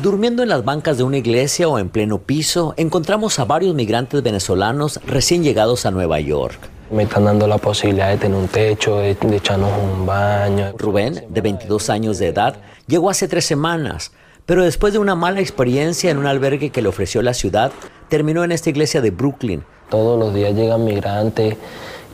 Durmiendo 0.00 0.42
en 0.42 0.48
las 0.48 0.64
bancas 0.64 0.96
de 0.96 1.02
una 1.02 1.18
iglesia 1.18 1.68
o 1.68 1.78
en 1.78 1.90
pleno 1.90 2.18
piso, 2.18 2.74
encontramos 2.76 3.38
a 3.38 3.44
varios 3.44 3.74
migrantes 3.74 4.22
venezolanos 4.22 5.00
recién 5.06 5.42
llegados 5.42 5.86
a 5.86 5.90
Nueva 5.90 6.20
York. 6.20 6.58
Me 6.90 7.02
están 7.02 7.24
dando 7.24 7.46
la 7.46 7.58
posibilidad 7.58 8.08
de 8.08 8.16
tener 8.16 8.36
un 8.36 8.48
techo, 8.48 8.98
de, 8.98 9.14
de 9.14 9.36
echarnos 9.36 9.70
un 9.76 10.06
baño. 10.06 10.72
Rubén, 10.78 11.26
de 11.28 11.40
22 11.40 11.90
años 11.90 12.18
de 12.18 12.28
edad, 12.28 12.56
llegó 12.86 13.10
hace 13.10 13.28
tres 13.28 13.44
semanas, 13.44 14.10
pero 14.50 14.64
después 14.64 14.92
de 14.92 14.98
una 14.98 15.14
mala 15.14 15.38
experiencia 15.38 16.10
en 16.10 16.18
un 16.18 16.26
albergue 16.26 16.70
que 16.70 16.82
le 16.82 16.88
ofreció 16.88 17.22
la 17.22 17.34
ciudad, 17.34 17.70
terminó 18.08 18.42
en 18.42 18.50
esta 18.50 18.68
iglesia 18.68 19.00
de 19.00 19.12
Brooklyn. 19.12 19.62
Todos 19.88 20.18
los 20.18 20.34
días 20.34 20.56
llegan 20.56 20.84
migrantes 20.84 21.56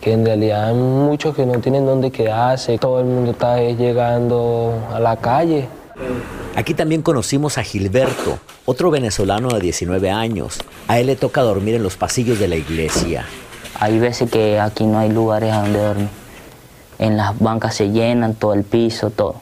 que 0.02 0.12
en 0.12 0.26
realidad 0.26 0.68
hay 0.68 0.74
muchos 0.74 1.34
que 1.34 1.46
no 1.46 1.58
tienen 1.60 1.86
dónde 1.86 2.10
quedarse. 2.10 2.76
Todo 2.76 3.00
el 3.00 3.06
mundo 3.06 3.30
está 3.30 3.58
llegando 3.58 4.74
a 4.92 5.00
la 5.00 5.16
calle. 5.16 5.66
Aquí 6.54 6.74
también 6.74 7.00
conocimos 7.00 7.56
a 7.56 7.62
Gilberto, 7.62 8.38
otro 8.66 8.90
venezolano 8.90 9.48
de 9.48 9.60
19 9.60 10.10
años. 10.10 10.58
A 10.88 11.00
él 11.00 11.06
le 11.06 11.16
toca 11.16 11.40
dormir 11.40 11.76
en 11.76 11.82
los 11.82 11.96
pasillos 11.96 12.38
de 12.38 12.48
la 12.48 12.56
iglesia. 12.56 13.24
Hay 13.80 13.98
veces 13.98 14.30
que 14.30 14.60
aquí 14.60 14.84
no 14.84 14.98
hay 14.98 15.08
lugares 15.08 15.54
a 15.54 15.62
donde 15.62 15.78
dormir. 15.78 16.08
En 16.98 17.16
las 17.16 17.38
bancas 17.38 17.76
se 17.76 17.92
llenan, 17.92 18.34
todo 18.34 18.52
el 18.52 18.64
piso, 18.64 19.08
todo. 19.08 19.36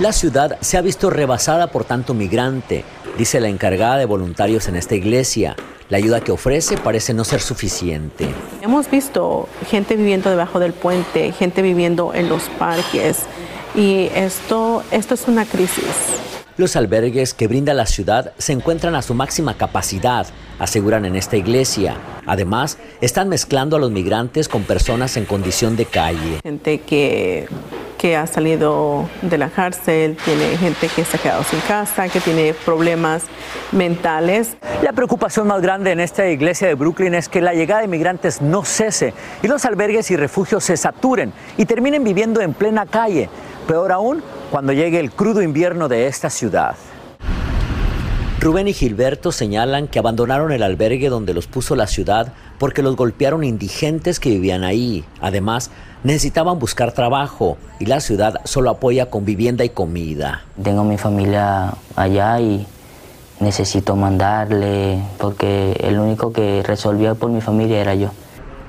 La 0.00 0.12
ciudad 0.12 0.58
se 0.60 0.76
ha 0.76 0.80
visto 0.80 1.08
rebasada 1.08 1.68
por 1.68 1.84
tanto 1.84 2.14
migrante, 2.14 2.84
dice 3.16 3.38
la 3.38 3.48
encargada 3.48 3.96
de 3.96 4.06
voluntarios 4.06 4.66
en 4.66 4.74
esta 4.74 4.96
iglesia. 4.96 5.54
La 5.88 5.98
ayuda 5.98 6.20
que 6.20 6.32
ofrece 6.32 6.76
parece 6.76 7.14
no 7.14 7.22
ser 7.22 7.40
suficiente. 7.40 8.26
Hemos 8.60 8.90
visto 8.90 9.48
gente 9.70 9.94
viviendo 9.94 10.30
debajo 10.30 10.58
del 10.58 10.72
puente, 10.72 11.30
gente 11.30 11.62
viviendo 11.62 12.12
en 12.12 12.28
los 12.28 12.42
parques 12.58 13.20
y 13.76 14.08
esto, 14.16 14.82
esto 14.90 15.14
es 15.14 15.28
una 15.28 15.44
crisis. 15.44 15.84
Los 16.56 16.74
albergues 16.74 17.32
que 17.32 17.46
brinda 17.46 17.72
la 17.72 17.86
ciudad 17.86 18.32
se 18.36 18.52
encuentran 18.52 18.96
a 18.96 19.02
su 19.02 19.14
máxima 19.14 19.56
capacidad, 19.56 20.26
aseguran 20.58 21.04
en 21.04 21.14
esta 21.14 21.36
iglesia. 21.36 21.96
Además, 22.26 22.78
están 23.00 23.28
mezclando 23.28 23.76
a 23.76 23.78
los 23.78 23.92
migrantes 23.92 24.48
con 24.48 24.64
personas 24.64 25.16
en 25.16 25.24
condición 25.24 25.76
de 25.76 25.84
calle. 25.84 26.40
Gente 26.42 26.80
que, 26.80 27.48
que 28.04 28.18
ha 28.18 28.26
salido 28.26 29.08
de 29.22 29.38
la 29.38 29.48
cárcel, 29.48 30.18
tiene 30.26 30.58
gente 30.58 30.90
que 30.94 31.06
se 31.06 31.16
ha 31.16 31.20
quedado 31.20 31.42
sin 31.42 31.58
casa, 31.60 32.06
que 32.10 32.20
tiene 32.20 32.52
problemas 32.52 33.22
mentales. 33.72 34.58
La 34.82 34.92
preocupación 34.92 35.46
más 35.46 35.62
grande 35.62 35.90
en 35.90 36.00
esta 36.00 36.28
iglesia 36.28 36.68
de 36.68 36.74
Brooklyn 36.74 37.14
es 37.14 37.30
que 37.30 37.40
la 37.40 37.54
llegada 37.54 37.80
de 37.80 37.88
migrantes 37.88 38.42
no 38.42 38.62
cese 38.62 39.14
y 39.42 39.48
los 39.48 39.64
albergues 39.64 40.10
y 40.10 40.16
refugios 40.16 40.64
se 40.64 40.76
saturen 40.76 41.32
y 41.56 41.64
terminen 41.64 42.04
viviendo 42.04 42.42
en 42.42 42.52
plena 42.52 42.84
calle. 42.84 43.30
Peor 43.66 43.90
aún, 43.90 44.22
cuando 44.50 44.74
llegue 44.74 45.00
el 45.00 45.10
crudo 45.10 45.40
invierno 45.40 45.88
de 45.88 46.06
esta 46.06 46.28
ciudad. 46.28 46.76
Rubén 48.44 48.68
y 48.68 48.74
Gilberto 48.74 49.32
señalan 49.32 49.88
que 49.88 49.98
abandonaron 49.98 50.52
el 50.52 50.62
albergue 50.62 51.08
donde 51.08 51.32
los 51.32 51.46
puso 51.46 51.76
la 51.76 51.86
ciudad 51.86 52.34
porque 52.58 52.82
los 52.82 52.94
golpearon 52.94 53.42
indigentes 53.42 54.20
que 54.20 54.28
vivían 54.28 54.64
ahí. 54.64 55.02
Además, 55.22 55.70
necesitaban 56.02 56.58
buscar 56.58 56.92
trabajo 56.92 57.56
y 57.80 57.86
la 57.86 58.00
ciudad 58.00 58.42
solo 58.44 58.68
apoya 58.68 59.08
con 59.08 59.24
vivienda 59.24 59.64
y 59.64 59.70
comida. 59.70 60.44
Tengo 60.62 60.84
mi 60.84 60.98
familia 60.98 61.72
allá 61.96 62.38
y 62.38 62.66
necesito 63.40 63.96
mandarle 63.96 65.02
porque 65.16 65.78
el 65.80 65.98
único 65.98 66.30
que 66.30 66.62
resolvía 66.62 67.14
por 67.14 67.30
mi 67.30 67.40
familia 67.40 67.80
era 67.80 67.94
yo. 67.94 68.10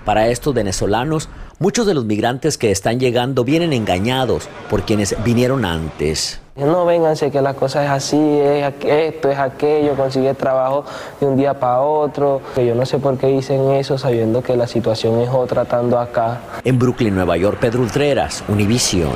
Para 0.05 0.29
estos 0.29 0.53
venezolanos, 0.53 1.27
muchos 1.59 1.85
de 1.85 1.93
los 1.93 2.05
migrantes 2.05 2.57
que 2.57 2.71
están 2.71 2.99
llegando 2.99 3.43
vienen 3.43 3.73
engañados 3.73 4.47
por 4.69 4.83
quienes 4.83 5.15
vinieron 5.23 5.65
antes. 5.65 6.39
No 6.55 6.85
vénganse 6.85 7.31
que 7.31 7.41
la 7.41 7.53
cosa 7.53 7.83
es 7.83 7.89
así, 7.89 8.17
es 8.17 8.73
esto, 8.85 9.29
es 9.29 9.37
aquello, 9.37 9.93
consigue 9.95 10.33
trabajo 10.33 10.85
de 11.19 11.25
un 11.27 11.35
día 11.35 11.59
para 11.59 11.81
otro. 11.81 12.41
Que 12.55 12.65
yo 12.65 12.75
no 12.75 12.85
sé 12.85 12.97
por 12.97 13.17
qué 13.17 13.27
dicen 13.27 13.71
eso 13.71 13.97
sabiendo 13.97 14.41
que 14.41 14.55
la 14.55 14.65
situación 14.65 15.19
es 15.19 15.29
otra 15.29 15.63
estando 15.63 15.99
acá. 15.99 16.39
En 16.63 16.79
Brooklyn, 16.79 17.13
Nueva 17.13 17.35
York, 17.35 17.57
Pedro 17.59 17.81
Ultreras, 17.81 18.43
Univision. 18.47 19.11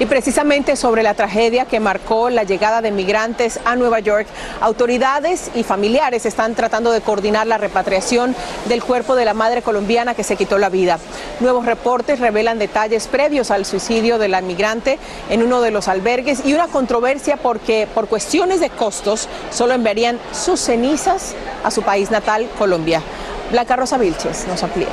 Y 0.00 0.06
precisamente 0.06 0.76
sobre 0.76 1.02
la 1.02 1.12
tragedia 1.12 1.66
que 1.66 1.78
marcó 1.78 2.30
la 2.30 2.44
llegada 2.44 2.80
de 2.80 2.90
migrantes 2.90 3.60
a 3.66 3.76
Nueva 3.76 4.00
York, 4.00 4.26
autoridades 4.62 5.50
y 5.54 5.62
familiares 5.62 6.24
están 6.24 6.54
tratando 6.54 6.90
de 6.90 7.02
coordinar 7.02 7.46
la 7.46 7.58
repatriación 7.58 8.34
del 8.66 8.82
cuerpo 8.82 9.14
de 9.14 9.26
la 9.26 9.34
madre 9.34 9.60
colombiana 9.60 10.14
que 10.14 10.24
se 10.24 10.36
quitó 10.36 10.56
la 10.56 10.70
vida. 10.70 10.98
Nuevos 11.40 11.66
reportes 11.66 12.18
revelan 12.18 12.58
detalles 12.58 13.08
previos 13.08 13.50
al 13.50 13.66
suicidio 13.66 14.16
de 14.16 14.28
la 14.28 14.40
migrante 14.40 14.98
en 15.28 15.42
uno 15.42 15.60
de 15.60 15.70
los 15.70 15.86
albergues 15.86 16.46
y 16.46 16.54
una 16.54 16.68
controversia 16.68 17.36
porque 17.36 17.86
por 17.94 18.08
cuestiones 18.08 18.60
de 18.60 18.70
costos 18.70 19.28
solo 19.50 19.74
enviarían 19.74 20.18
sus 20.32 20.60
cenizas 20.60 21.34
a 21.62 21.70
su 21.70 21.82
país 21.82 22.10
natal, 22.10 22.48
Colombia. 22.58 23.02
Blanca 23.50 23.76
Rosa 23.76 23.98
Vilches 23.98 24.46
nos 24.48 24.62
amplía. 24.62 24.88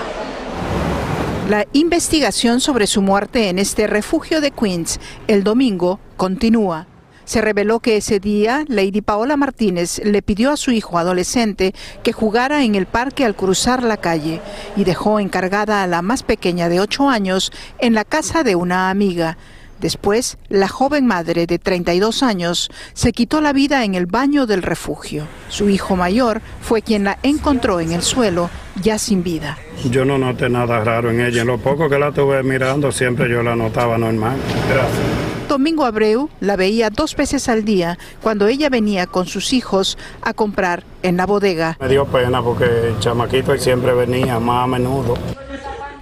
La 1.48 1.66
investigación 1.72 2.60
sobre 2.60 2.88
su 2.88 3.02
muerte 3.02 3.48
en 3.48 3.58
este 3.58 3.88
refugio 3.88 4.42
de 4.42 4.52
Queens 4.52 5.00
el 5.30 5.46
domingo 5.46 5.98
continúa. 6.18 6.88
Se 7.24 7.40
reveló 7.40 7.80
que 7.80 7.96
ese 7.96 8.20
día 8.20 8.66
Lady 8.68 9.00
Paola 9.00 9.38
Martínez 9.38 10.02
le 10.04 10.22
pidió 10.22 10.52
a 10.52 10.58
su 10.58 10.72
hijo 10.72 10.98
adolescente 10.98 11.74
que 12.04 12.12
jugara 12.12 12.66
en 12.66 12.76
el 12.76 12.86
parque 12.86 13.24
al 13.24 13.34
cruzar 13.34 13.82
la 13.82 13.96
calle 13.96 14.42
y 14.76 14.84
dejó 14.84 15.22
encargada 15.22 15.84
a 15.84 15.88
la 15.88 16.02
más 16.02 16.22
pequeña 16.22 16.68
de 16.68 16.82
8 16.82 17.08
años 17.08 17.54
en 17.80 17.94
la 17.94 18.04
casa 18.04 18.44
de 18.44 18.58
una 18.58 18.90
amiga. 18.90 19.38
Después, 19.80 20.38
la 20.50 20.68
joven 20.68 21.06
madre 21.06 21.46
de 21.46 21.60
32 21.60 22.24
años 22.24 22.70
se 22.94 23.14
quitó 23.14 23.42
la 23.42 23.54
vida 23.54 23.84
en 23.84 23.96
el 23.96 24.06
baño 24.06 24.46
del 24.46 24.64
refugio. 24.64 25.28
Su 25.50 25.70
hijo 25.70 25.96
mayor 25.96 26.42
fue 26.62 26.82
quien 26.82 27.04
la 27.04 27.20
encontró 27.24 27.80
en 27.80 27.92
el 27.92 28.02
suelo, 28.02 28.50
ya 28.82 28.98
sin 28.98 29.24
vida. 29.24 29.58
Yo 29.92 30.06
no 30.06 30.18
noté 30.18 30.50
nada 30.50 30.84
raro 30.84 31.12
en 31.12 31.22
ella. 31.22 31.42
En 31.42 31.48
lo 31.48 31.60
poco 31.60 31.90
que 31.90 32.00
la 32.00 32.12
tuve 32.12 32.42
mirando, 32.44 32.92
siempre 32.92 33.30
yo 33.30 33.44
la 33.44 33.56
notaba 33.56 33.98
normal. 33.98 34.38
Gracias. 34.70 35.38
Domingo 35.48 35.86
Abreu 35.86 36.30
la 36.42 36.58
veía 36.58 36.90
dos 36.90 37.16
veces 37.16 37.48
al 37.48 37.64
día 37.64 37.98
cuando 38.22 38.48
ella 38.48 38.70
venía 38.70 39.08
con 39.08 39.28
sus 39.28 39.54
hijos 39.54 39.98
a 40.22 40.34
comprar 40.34 40.84
en 41.04 41.16
la 41.16 41.26
bodega. 41.26 41.78
Me 41.80 41.88
dio 41.88 42.06
pena 42.06 42.44
porque 42.44 42.66
el 42.66 43.00
chamaquito 43.00 43.58
siempre 43.58 43.94
venía 43.94 44.40
más 44.40 44.66
a 44.66 44.68
menudo. 44.68 45.16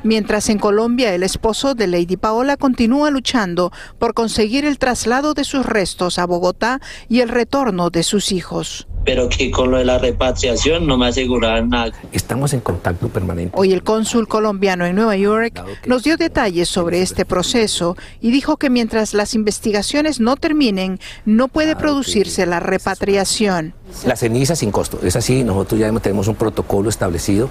Mientras 0.05 0.49
en 0.49 0.59
Colombia 0.59 1.15
el 1.15 1.23
esposo 1.23 1.73
de 1.73 1.87
Lady 1.87 2.15
Paola 2.15 2.57
continúa 2.57 3.09
luchando 3.09 3.71
por 3.97 4.13
conseguir 4.13 4.63
el 4.63 4.77
traslado 4.77 5.33
de 5.33 5.43
sus 5.43 5.65
restos 5.65 6.19
a 6.19 6.27
Bogotá 6.27 6.79
y 7.09 7.21
el 7.21 7.29
retorno 7.29 7.89
de 7.89 8.03
sus 8.03 8.31
hijos. 8.31 8.87
Pero 9.05 9.29
que 9.29 9.51
con 9.51 9.71
lo 9.71 9.77
de 9.77 9.85
la 9.85 9.99
repatriación 9.99 10.87
no 10.87 10.97
me 10.97 11.07
aseguraron 11.07 11.69
nada. 11.69 11.91
Estamos 12.11 12.53
en 12.53 12.59
contacto 12.59 13.09
permanente. 13.09 13.53
Hoy 13.55 13.71
el 13.71 13.83
cónsul 13.83 14.27
colombiano 14.27 14.85
en 14.85 14.95
Nueva 14.95 15.15
York 15.15 15.63
nos 15.85 16.03
dio 16.03 16.17
detalles 16.17 16.67
sobre 16.69 17.01
este 17.01 17.23
proceso 17.25 17.95
y 18.19 18.31
dijo 18.31 18.57
que 18.57 18.69
mientras 18.69 19.13
las 19.13 19.35
investigaciones 19.35 20.19
no 20.19 20.35
terminen, 20.35 20.99
no 21.25 21.47
puede 21.47 21.75
producirse 21.75 22.45
la 22.45 22.59
repatriación. 22.59 23.73
La 24.05 24.15
ceniza 24.15 24.55
sin 24.55 24.71
costo, 24.71 24.99
es 25.03 25.15
así, 25.15 25.43
nosotros 25.43 25.79
ya 25.79 25.91
tenemos 25.99 26.27
un 26.27 26.35
protocolo 26.35 26.89
establecido 26.89 27.49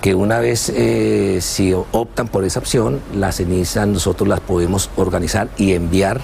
que 0.00 0.14
una 0.14 0.38
vez 0.38 0.72
eh, 0.74 1.38
si 1.40 1.72
optan 1.72 2.28
por 2.28 2.44
esa 2.44 2.60
opción, 2.60 3.00
las 3.14 3.36
cenizas 3.36 3.86
nosotros 3.86 4.28
las 4.28 4.40
podemos 4.40 4.90
organizar 4.96 5.48
y 5.56 5.72
enviar 5.72 6.20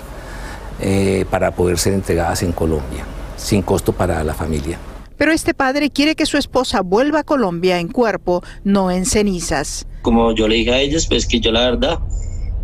eh, 0.80 1.24
para 1.30 1.52
poder 1.52 1.78
ser 1.78 1.92
entregadas 1.92 2.42
en 2.42 2.52
Colombia, 2.52 3.04
sin 3.44 3.62
costo 3.62 3.92
para 3.92 4.24
la 4.24 4.34
familia. 4.34 4.78
Pero 5.16 5.30
este 5.30 5.54
padre 5.54 5.90
quiere 5.90 6.16
que 6.16 6.26
su 6.26 6.38
esposa 6.38 6.80
vuelva 6.80 7.20
a 7.20 7.24
Colombia 7.24 7.78
en 7.78 7.88
cuerpo, 7.88 8.42
no 8.64 8.90
en 8.90 9.06
cenizas. 9.06 9.86
Como 10.02 10.32
yo 10.32 10.48
le 10.48 10.56
dije 10.56 10.72
a 10.72 10.80
ellos, 10.80 11.06
pues 11.06 11.26
que 11.26 11.38
yo 11.40 11.52
la 11.52 11.60
verdad, 11.60 12.00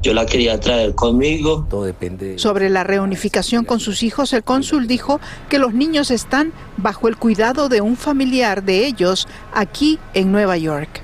yo 0.02 0.14
la 0.14 0.26
quería 0.26 0.58
traer 0.58 0.94
conmigo. 0.94 1.66
Todo 1.70 1.84
depende. 1.84 2.38
Sobre 2.38 2.70
la 2.70 2.82
reunificación 2.82 3.64
con 3.64 3.78
sus 3.78 4.02
hijos, 4.02 4.32
el 4.32 4.42
cónsul 4.42 4.88
dijo 4.88 5.20
que 5.48 5.58
los 5.58 5.74
niños 5.74 6.10
están 6.10 6.52
bajo 6.76 7.06
el 7.06 7.16
cuidado 7.16 7.68
de 7.68 7.82
un 7.82 7.96
familiar 7.96 8.64
de 8.64 8.86
ellos 8.86 9.28
aquí 9.54 9.98
en 10.14 10.32
Nueva 10.32 10.56
York. 10.56 11.02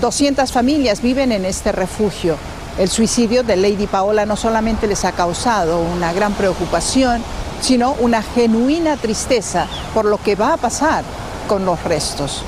200 0.00 0.52
familias 0.52 1.02
viven 1.02 1.32
en 1.32 1.44
este 1.44 1.72
refugio. 1.72 2.36
El 2.78 2.88
suicidio 2.88 3.42
de 3.42 3.56
Lady 3.56 3.86
Paola 3.86 4.26
no 4.26 4.36
solamente 4.36 4.86
les 4.86 5.04
ha 5.04 5.12
causado 5.12 5.80
una 5.80 6.12
gran 6.12 6.34
preocupación, 6.34 7.22
sino 7.60 7.92
una 8.00 8.22
genuina 8.22 8.96
tristeza 8.96 9.66
por 9.94 10.04
lo 10.04 10.18
que 10.18 10.34
va 10.34 10.54
a 10.54 10.56
pasar 10.56 11.04
con 11.48 11.64
los 11.64 11.82
restos. 11.84 12.42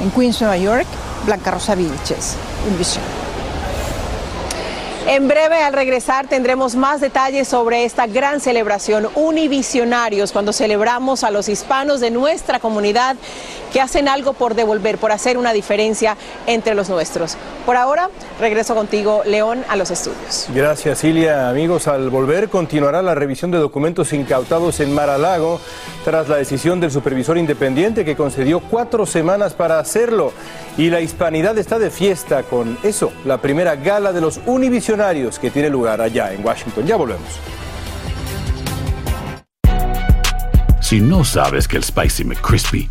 En 0.00 0.10
Queens, 0.10 0.40
Nueva 0.40 0.56
York, 0.56 0.86
Blanca 1.26 1.50
Rosa 1.50 1.74
Vilches, 1.74 2.36
Univisión. 2.66 3.04
En 5.06 5.26
breve, 5.26 5.60
al 5.60 5.72
regresar, 5.72 6.28
tendremos 6.28 6.76
más 6.76 7.00
detalles 7.00 7.48
sobre 7.48 7.84
esta 7.84 8.06
gran 8.06 8.40
celebración 8.40 9.08
Univisionarios, 9.16 10.30
cuando 10.30 10.52
celebramos 10.52 11.24
a 11.24 11.32
los 11.32 11.48
hispanos 11.48 11.98
de 11.98 12.12
nuestra 12.12 12.60
comunidad 12.60 13.16
que 13.72 13.80
hacen 13.80 14.08
algo 14.08 14.32
por 14.32 14.54
devolver, 14.54 14.98
por 14.98 15.12
hacer 15.12 15.38
una 15.38 15.52
diferencia 15.52 16.16
entre 16.46 16.74
los 16.74 16.88
nuestros. 16.88 17.36
Por 17.64 17.76
ahora, 17.76 18.10
regreso 18.40 18.74
contigo, 18.74 19.22
León, 19.24 19.64
a 19.68 19.76
los 19.76 19.90
estudios. 19.90 20.46
Gracias, 20.54 21.00
Cilia. 21.00 21.48
Amigos, 21.48 21.88
al 21.88 22.10
volver 22.10 22.48
continuará 22.48 23.02
la 23.02 23.14
revisión 23.14 23.50
de 23.50 23.58
documentos 23.58 24.12
incautados 24.12 24.80
en 24.80 24.92
Mar-a-Lago 24.92 25.60
tras 26.04 26.28
la 26.28 26.36
decisión 26.36 26.80
del 26.80 26.90
supervisor 26.90 27.38
independiente 27.38 28.04
que 28.04 28.16
concedió 28.16 28.60
cuatro 28.60 29.06
semanas 29.06 29.54
para 29.54 29.78
hacerlo. 29.78 30.32
Y 30.76 30.90
la 30.90 31.00
hispanidad 31.00 31.56
está 31.58 31.78
de 31.78 31.90
fiesta 31.90 32.42
con 32.42 32.78
eso, 32.82 33.12
la 33.24 33.38
primera 33.38 33.76
gala 33.76 34.12
de 34.12 34.20
los 34.20 34.40
univisionarios 34.46 35.38
que 35.38 35.50
tiene 35.50 35.68
lugar 35.68 36.00
allá 36.00 36.32
en 36.32 36.44
Washington. 36.44 36.86
Ya 36.86 36.96
volvemos. 36.96 37.28
Si 40.80 41.00
no 41.00 41.24
sabes 41.24 41.68
que 41.68 41.76
el 41.76 41.84
Spicy 41.84 42.24
McCrispy 42.24 42.90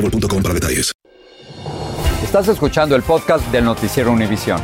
boostmobile.com 0.00 0.42
para 0.42 0.54
detalles. 0.54 0.92
Estás 2.22 2.48
escuchando 2.48 2.94
el 2.94 3.02
podcast 3.02 3.46
del 3.50 3.64
noticiero 3.64 4.12
Univisión. 4.12 4.60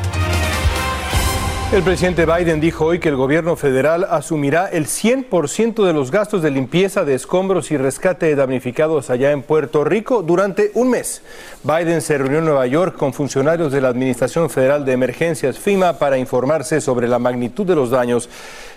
El 1.72 1.82
presidente 1.82 2.24
Biden 2.24 2.60
dijo 2.60 2.84
hoy 2.84 3.00
que 3.00 3.08
el 3.08 3.16
gobierno 3.16 3.56
federal 3.56 4.06
asumirá 4.08 4.68
el 4.68 4.86
100% 4.86 5.84
de 5.84 5.92
los 5.92 6.12
gastos 6.12 6.42
de 6.42 6.50
limpieza 6.50 7.04
de 7.04 7.14
escombros 7.14 7.72
y 7.72 7.76
rescate 7.76 8.26
de 8.26 8.36
damnificados 8.36 9.10
allá 9.10 9.32
en 9.32 9.42
Puerto 9.42 9.82
Rico 9.82 10.22
durante 10.22 10.70
un 10.74 10.90
mes. 10.90 11.22
Biden 11.64 12.00
se 12.00 12.18
reunió 12.18 12.38
en 12.38 12.44
Nueva 12.44 12.66
York 12.66 12.96
con 12.96 13.12
funcionarios 13.12 13.72
de 13.72 13.80
la 13.80 13.88
Administración 13.88 14.50
Federal 14.50 14.84
de 14.84 14.92
Emergencias 14.92 15.58
FIMA 15.58 15.98
para 15.98 16.18
informarse 16.18 16.80
sobre 16.80 17.08
la 17.08 17.18
magnitud 17.18 17.66
de 17.66 17.74
los 17.74 17.90
daños 17.90 18.28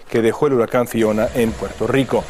que 0.09 0.21
dejó 0.21 0.47
el 0.47 0.53
huracán 0.53 0.87
Fiona 0.87 1.27
en 1.33 1.51
Puerto 1.51 1.87
Rico. 1.87 2.23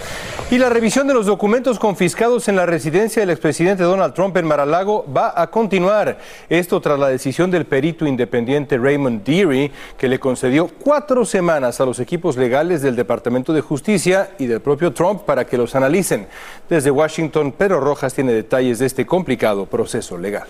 Y 0.50 0.58
la 0.58 0.70
revisión 0.70 1.08
de 1.08 1.14
los 1.14 1.26
documentos 1.26 1.78
confiscados 1.78 2.48
en 2.48 2.56
la 2.56 2.66
residencia 2.66 3.22
del 3.22 3.32
expresidente 3.32 3.84
Donald 3.84 4.14
Trump 4.14 4.38
en 4.38 4.48
Mar-a-Lago 4.48 5.06
va 5.16 5.34
a 5.36 5.48
continuar. 5.48 6.18
Esto 6.50 6.80
tras 6.80 6.98
la 6.98 7.10
decisión 7.10 7.52
del 7.52 7.66
perito 7.66 8.06
independiente 8.06 8.78
Raymond 8.78 9.24
Deary, 9.24 9.72
que 9.98 10.08
le 10.08 10.20
concedió 10.20 10.68
cuatro 10.68 11.26
semanas 11.26 11.82
a 11.82 11.86
los 11.86 12.00
equipos 12.00 12.38
legales 12.38 12.82
del 12.82 12.96
Departamento 12.96 13.54
de 13.54 13.62
Justicia 13.62 14.32
y 14.40 14.46
del 14.46 14.62
propio 14.62 14.94
Trump 14.94 15.24
para 15.24 15.46
que 15.46 15.58
los 15.58 15.76
analicen. 15.76 16.28
Desde 16.70 16.92
Washington, 16.92 17.52
Pedro 17.52 17.80
Rojas 17.80 18.14
tiene 18.14 18.34
detalles 18.34 18.80
de 18.80 18.86
este 18.86 19.06
complicado 19.06 19.66
proceso 19.66 20.18
legal. 20.18 20.48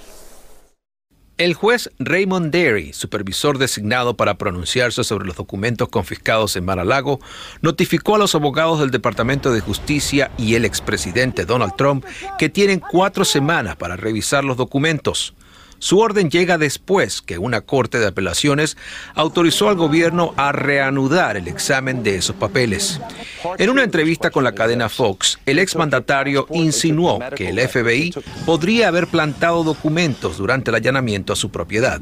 El 1.37 1.53
juez 1.53 1.91
Raymond 1.99 2.51
Derry, 2.51 2.93
supervisor 2.93 3.59
designado 3.59 4.17
para 4.17 4.39
pronunciarse 4.39 5.03
sobre 5.03 5.27
los 5.27 5.35
documentos 5.35 5.87
confiscados 5.87 6.55
en 6.55 6.65
Mar-a-Lago, 6.65 7.19
notificó 7.61 8.15
a 8.15 8.17
los 8.17 8.33
abogados 8.33 8.79
del 8.79 8.89
Departamento 8.89 9.51
de 9.51 9.59
Justicia 9.59 10.31
y 10.39 10.55
el 10.55 10.65
expresidente 10.65 11.45
Donald 11.45 11.75
Trump 11.77 12.03
que 12.39 12.49
tienen 12.49 12.79
cuatro 12.79 13.23
semanas 13.23 13.75
para 13.75 13.95
revisar 13.95 14.43
los 14.43 14.57
documentos. 14.57 15.35
Su 15.79 15.99
orden 15.99 16.29
llega 16.29 16.57
después 16.57 17.21
que 17.21 17.37
una 17.37 17.61
corte 17.61 17.99
de 17.99 18.07
apelaciones 18.07 18.77
autorizó 19.13 19.69
al 19.69 19.75
gobierno 19.75 20.33
a 20.37 20.51
reanudar 20.51 21.37
el 21.37 21.47
examen 21.47 22.03
de 22.03 22.15
esos 22.15 22.35
papeles. 22.35 22.99
En 23.57 23.69
una 23.69 23.83
entrevista 23.83 24.31
con 24.31 24.43
la 24.43 24.53
cadena 24.53 24.89
Fox, 24.89 25.39
el 25.45 25.59
exmandatario 25.59 26.47
insinuó 26.51 27.19
que 27.35 27.49
el 27.49 27.59
FBI 27.59 28.13
podría 28.45 28.87
haber 28.87 29.07
plantado 29.07 29.63
documentos 29.63 30.37
durante 30.37 30.71
el 30.71 30.75
allanamiento 30.75 31.33
a 31.33 31.35
su 31.35 31.49
propiedad. 31.49 32.01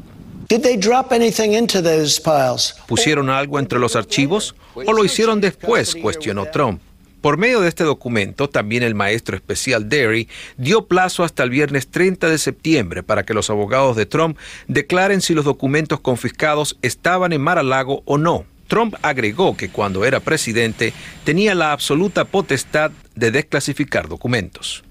¿Pusieron 2.86 3.30
algo 3.30 3.58
entre 3.58 3.80
los 3.80 3.96
archivos 3.96 4.54
o 4.74 4.92
lo 4.92 5.04
hicieron 5.04 5.40
después? 5.40 5.96
cuestionó 5.96 6.46
Trump. 6.46 6.80
Por 7.26 7.38
medio 7.38 7.60
de 7.60 7.68
este 7.68 7.82
documento, 7.82 8.48
también 8.48 8.84
el 8.84 8.94
maestro 8.94 9.34
especial 9.34 9.88
Derry 9.88 10.28
dio 10.58 10.86
plazo 10.86 11.24
hasta 11.24 11.42
el 11.42 11.50
viernes 11.50 11.88
30 11.88 12.28
de 12.28 12.38
septiembre 12.38 13.02
para 13.02 13.24
que 13.24 13.34
los 13.34 13.50
abogados 13.50 13.96
de 13.96 14.06
Trump 14.06 14.38
declaren 14.68 15.20
si 15.20 15.34
los 15.34 15.44
documentos 15.44 15.98
confiscados 15.98 16.78
estaban 16.82 17.32
en 17.32 17.40
Mar-a-Lago 17.40 18.04
o 18.04 18.16
no. 18.16 18.44
Trump 18.68 18.94
agregó 19.02 19.56
que 19.56 19.70
cuando 19.70 20.04
era 20.04 20.20
presidente 20.20 20.92
tenía 21.24 21.56
la 21.56 21.72
absoluta 21.72 22.26
potestad 22.26 22.92
de 23.16 23.32
desclasificar 23.32 24.06
documentos. 24.06 24.84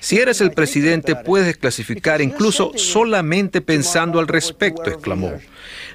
Si 0.00 0.18
eres 0.18 0.40
el 0.40 0.52
presidente, 0.52 1.16
puedes 1.16 1.46
desclasificar 1.46 2.22
incluso 2.22 2.72
solamente 2.76 3.60
pensando 3.60 4.20
al 4.20 4.28
respecto, 4.28 4.90
exclamó. 4.90 5.32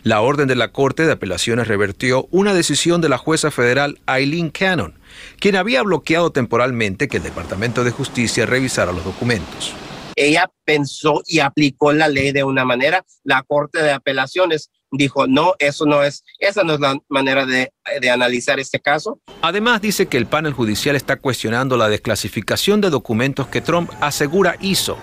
La 0.04 0.22
orden 0.22 0.48
de 0.48 0.56
la 0.56 0.72
Corte 0.72 1.06
de 1.06 1.12
Apelaciones 1.12 1.68
revertió 1.68 2.28
una 2.32 2.54
decisión 2.54 3.02
de 3.02 3.10
la 3.10 3.18
jueza 3.18 3.52
federal 3.52 4.00
Eileen 4.08 4.50
Cannon, 4.50 4.94
quien 5.40 5.56
había 5.56 5.82
bloqueado 5.82 6.32
temporalmente 6.32 7.08
que 7.08 7.18
el 7.18 7.24
Departamento 7.24 7.84
de 7.84 7.92
Justicia 7.92 8.46
revisara 8.46 8.92
los 8.92 9.04
documentos. 9.04 9.74
Ella 10.16 10.52
pensó 10.66 11.22
y 11.26 11.40
aplicó 11.40 11.94
la 11.94 12.08
ley 12.08 12.32
de 12.32 12.44
una 12.44 12.66
manera. 12.66 13.06
La 13.24 13.42
Corte 13.44 13.82
de 13.82 13.92
Apelaciones 13.92 14.70
dijo, 14.92 15.28
no, 15.28 15.54
eso 15.60 15.86
no 15.86 16.04
es, 16.04 16.24
esa 16.40 16.64
no 16.64 16.74
es 16.74 16.80
la 16.80 16.98
manera 17.10 17.46
de, 17.46 17.72
de, 18.02 18.10
analizar 18.10 18.60
este 18.60 18.80
caso. 18.80 19.20
Además 19.42 19.82
dice 19.82 20.08
que 20.08 20.18
el 20.18 20.26
panel 20.26 20.54
judicial 20.54 20.96
está 20.96 21.18
cuestionando 21.18 21.78
la 21.78 21.90
desclasificación 21.90 22.82
de 22.82 22.90
documentos 22.90 23.48
que 23.48 23.62
Trump 23.62 23.92
asegura 24.02 24.56
hizo. 24.62 24.98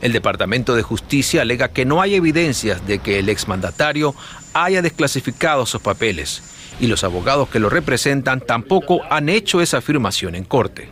El 0.00 0.12
Departamento 0.12 0.74
de 0.74 0.82
Justicia 0.82 1.42
alega 1.42 1.72
que 1.72 1.84
no 1.84 2.00
hay 2.00 2.14
evidencias 2.14 2.86
de 2.86 2.98
que 2.98 3.18
el 3.18 3.28
exmandatario 3.28 4.14
haya 4.52 4.82
desclasificado 4.82 5.66
sus 5.66 5.80
papeles 5.80 6.42
y 6.80 6.86
los 6.86 7.04
abogados 7.04 7.48
que 7.48 7.60
lo 7.60 7.68
representan 7.68 8.40
tampoco 8.40 9.00
han 9.10 9.28
hecho 9.28 9.60
esa 9.60 9.78
afirmación 9.78 10.34
en 10.34 10.44
corte. 10.44 10.88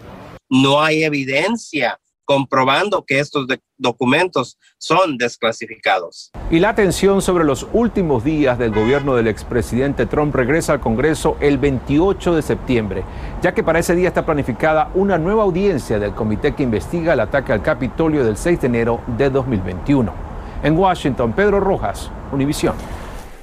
No 0.49 0.83
hay 0.83 1.05
evidencia 1.05 1.99
comprobando 2.31 3.05
que 3.05 3.19
estos 3.19 3.49
documentos 3.77 4.57
son 4.79 5.19
desclasificados. 5.19 6.31
Y 6.49 6.61
la 6.61 6.69
atención 6.69 7.23
sobre 7.23 7.43
los 7.43 7.67
últimos 7.73 8.23
días 8.23 8.57
del 8.57 8.71
gobierno 8.71 9.17
del 9.17 9.27
expresidente 9.27 10.07
Trump 10.07 10.33
regresa 10.33 10.75
al 10.75 10.81
Congreso 10.81 11.37
el 11.41 11.59
28 11.59 12.37
de 12.37 12.43
septiembre, 12.43 13.03
ya 13.43 13.53
que 13.53 13.65
para 13.65 13.81
ese 13.81 13.97
día 13.97 14.07
está 14.07 14.25
planificada 14.25 14.93
una 14.95 15.19
nueva 15.19 15.43
audiencia 15.43 15.99
del 15.99 16.15
comité 16.15 16.55
que 16.55 16.63
investiga 16.63 17.15
el 17.15 17.21
ataque 17.21 17.53
al 17.53 17.63
Capitolio 17.63 18.25
del 18.25 18.37
6 18.37 18.61
de 18.61 18.67
enero 18.69 19.01
de 19.19 19.29
2021. 19.29 20.15
En 20.63 20.79
Washington, 20.79 21.33
Pedro 21.33 21.59
Rojas, 21.59 22.13
Univisión. 22.31 22.77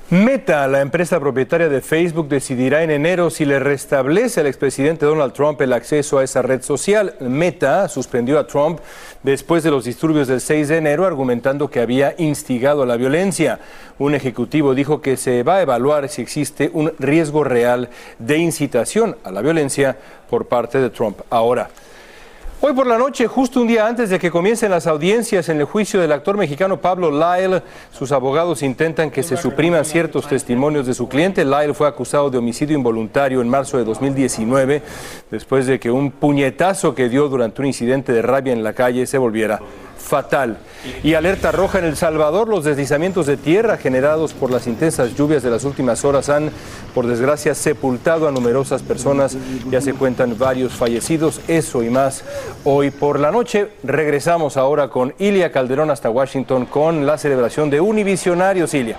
Meta, 0.09 0.69
la 0.69 0.79
empresa 0.79 1.19
propietaria 1.19 1.67
de 1.67 1.81
Facebook, 1.81 2.29
decidirá 2.29 2.81
en 2.81 2.91
enero 2.91 3.29
si 3.29 3.43
le 3.43 3.59
restablece 3.59 4.39
al 4.39 4.47
expresidente 4.47 5.05
Donald 5.05 5.33
Trump 5.33 5.59
el 5.59 5.73
acceso 5.73 6.17
a 6.17 6.23
esa 6.23 6.41
red 6.41 6.61
social. 6.61 7.15
Meta 7.19 7.89
suspendió 7.89 8.39
a 8.39 8.47
Trump 8.47 8.79
después 9.23 9.63
de 9.63 9.71
los 9.71 9.83
disturbios 9.83 10.29
del 10.29 10.39
6 10.39 10.69
de 10.69 10.77
enero, 10.77 11.05
argumentando 11.05 11.69
que 11.69 11.81
había 11.81 12.15
instigado 12.19 12.83
a 12.83 12.85
la 12.85 12.95
violencia. 12.95 13.59
Un 13.99 14.15
ejecutivo 14.15 14.73
dijo 14.73 15.01
que 15.01 15.17
se 15.17 15.43
va 15.43 15.57
a 15.57 15.61
evaluar 15.63 16.07
si 16.07 16.21
existe 16.21 16.71
un 16.71 16.93
riesgo 16.99 17.43
real 17.43 17.89
de 18.17 18.37
incitación 18.37 19.17
a 19.25 19.31
la 19.33 19.41
violencia 19.41 19.97
por 20.29 20.45
parte 20.45 20.79
de 20.79 20.89
Trump. 20.89 21.19
Ahora, 21.29 21.69
Hoy 22.59 22.73
por 22.73 22.87
la 22.87 22.97
noche, 22.97 23.27
justo 23.27 23.61
un 23.61 23.67
día 23.67 23.85
antes 23.85 24.09
de 24.09 24.17
que 24.17 24.31
comiencen 24.31 24.71
las 24.71 24.87
audiencias 24.87 25.47
en 25.49 25.59
el 25.59 25.65
juicio 25.65 26.01
del 26.01 26.11
actor 26.11 26.37
mexicano 26.37 26.81
Pablo 26.81 27.11
Lyle, 27.11 27.61
sus 27.91 28.11
abogados 28.11 28.63
intentan 28.63 29.11
que 29.11 29.21
se 29.21 29.37
supriman 29.37 29.85
ciertos 29.85 30.27
testimonios 30.27 30.87
de 30.87 30.95
su 30.95 31.07
cliente. 31.07 31.45
Lyle 31.45 31.75
fue 31.75 31.87
acusado 31.87 32.31
de 32.31 32.39
homicidio 32.39 32.75
involuntario 32.75 33.41
en 33.41 33.47
marzo 33.47 33.77
de 33.77 33.83
2019, 33.83 34.81
después 35.29 35.67
de 35.67 35.79
que 35.79 35.91
un 35.91 36.09
puñetazo 36.09 36.95
que 36.95 37.09
dio 37.09 37.29
durante 37.29 37.61
un 37.61 37.67
incidente 37.67 38.11
de 38.11 38.23
rabia 38.23 38.53
en 38.53 38.63
la 38.63 38.73
calle 38.73 39.05
se 39.05 39.19
volviera 39.19 39.59
fatal. 39.97 40.57
Y 41.03 41.15
alerta 41.15 41.51
roja 41.51 41.79
en 41.79 41.85
El 41.85 41.97
Salvador, 41.97 42.47
los 42.47 42.63
deslizamientos 42.63 43.25
de 43.25 43.37
tierra 43.37 43.77
generados 43.77 44.33
por 44.33 44.51
las 44.51 44.67
intensas 44.67 45.15
lluvias 45.15 45.43
de 45.43 45.49
las 45.49 45.63
últimas 45.63 46.05
horas 46.05 46.29
han, 46.29 46.51
por 46.93 47.07
desgracia, 47.07 47.55
sepultado 47.55 48.27
a 48.27 48.31
numerosas 48.31 48.83
personas. 48.83 49.37
Ya 49.69 49.81
se 49.81 49.93
cuentan 49.93 50.37
varios 50.37 50.73
fallecidos, 50.73 51.41
eso 51.47 51.83
y 51.83 51.89
más 51.89 52.23
hoy 52.63 52.91
por 52.91 53.19
la 53.19 53.31
noche. 53.31 53.69
Regresamos 53.83 54.57
ahora 54.57 54.89
con 54.89 55.13
Ilia 55.19 55.51
Calderón 55.51 55.91
hasta 55.91 56.09
Washington 56.09 56.65
con 56.65 57.05
la 57.05 57.17
celebración 57.17 57.69
de 57.69 57.81
Univisionarios, 57.81 58.73
Ilia. 58.73 58.97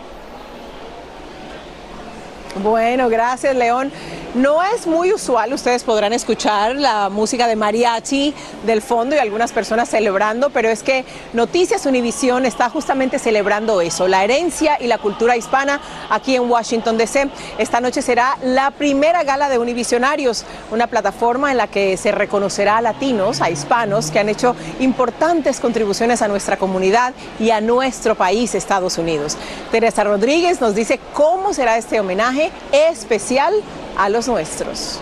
Bueno, 2.62 3.08
gracias 3.08 3.54
León. 3.54 3.92
No 4.34 4.62
es 4.62 4.86
muy 4.86 5.10
usual, 5.10 5.54
ustedes 5.54 5.84
podrán 5.84 6.12
escuchar 6.12 6.76
la 6.76 7.08
música 7.08 7.46
de 7.46 7.56
mariachi 7.56 8.34
del 8.66 8.82
fondo 8.82 9.16
y 9.16 9.18
algunas 9.18 9.52
personas 9.52 9.88
celebrando, 9.88 10.50
pero 10.50 10.68
es 10.68 10.82
que 10.82 11.06
Noticias 11.32 11.86
Univisión 11.86 12.44
está 12.44 12.68
justamente 12.68 13.18
celebrando 13.18 13.80
eso, 13.80 14.06
la 14.06 14.24
herencia 14.24 14.76
y 14.80 14.86
la 14.86 14.98
cultura 14.98 15.34
hispana 15.34 15.80
aquí 16.10 16.36
en 16.36 16.48
Washington 16.48 16.98
DC. 16.98 17.30
Esta 17.56 17.80
noche 17.80 18.02
será 18.02 18.36
la 18.42 18.70
primera 18.70 19.24
gala 19.24 19.48
de 19.48 19.58
Univisionarios, 19.58 20.44
una 20.70 20.88
plataforma 20.88 21.50
en 21.50 21.56
la 21.56 21.66
que 21.66 21.96
se 21.96 22.12
reconocerá 22.12 22.76
a 22.76 22.82
latinos, 22.82 23.40
a 23.40 23.48
hispanos 23.48 24.10
que 24.10 24.18
han 24.18 24.28
hecho 24.28 24.54
importantes 24.78 25.58
contribuciones 25.58 26.20
a 26.20 26.28
nuestra 26.28 26.58
comunidad 26.58 27.14
y 27.40 27.50
a 27.50 27.62
nuestro 27.62 28.14
país, 28.14 28.54
Estados 28.54 28.98
Unidos. 28.98 29.38
Teresa 29.70 30.04
Rodríguez 30.04 30.60
nos 30.60 30.74
dice 30.74 31.00
cómo 31.14 31.54
será 31.54 31.78
este 31.78 31.98
homenaje 31.98 32.52
especial 32.72 33.54
a 33.98 34.08
los 34.08 34.28
nuestros. 34.28 35.00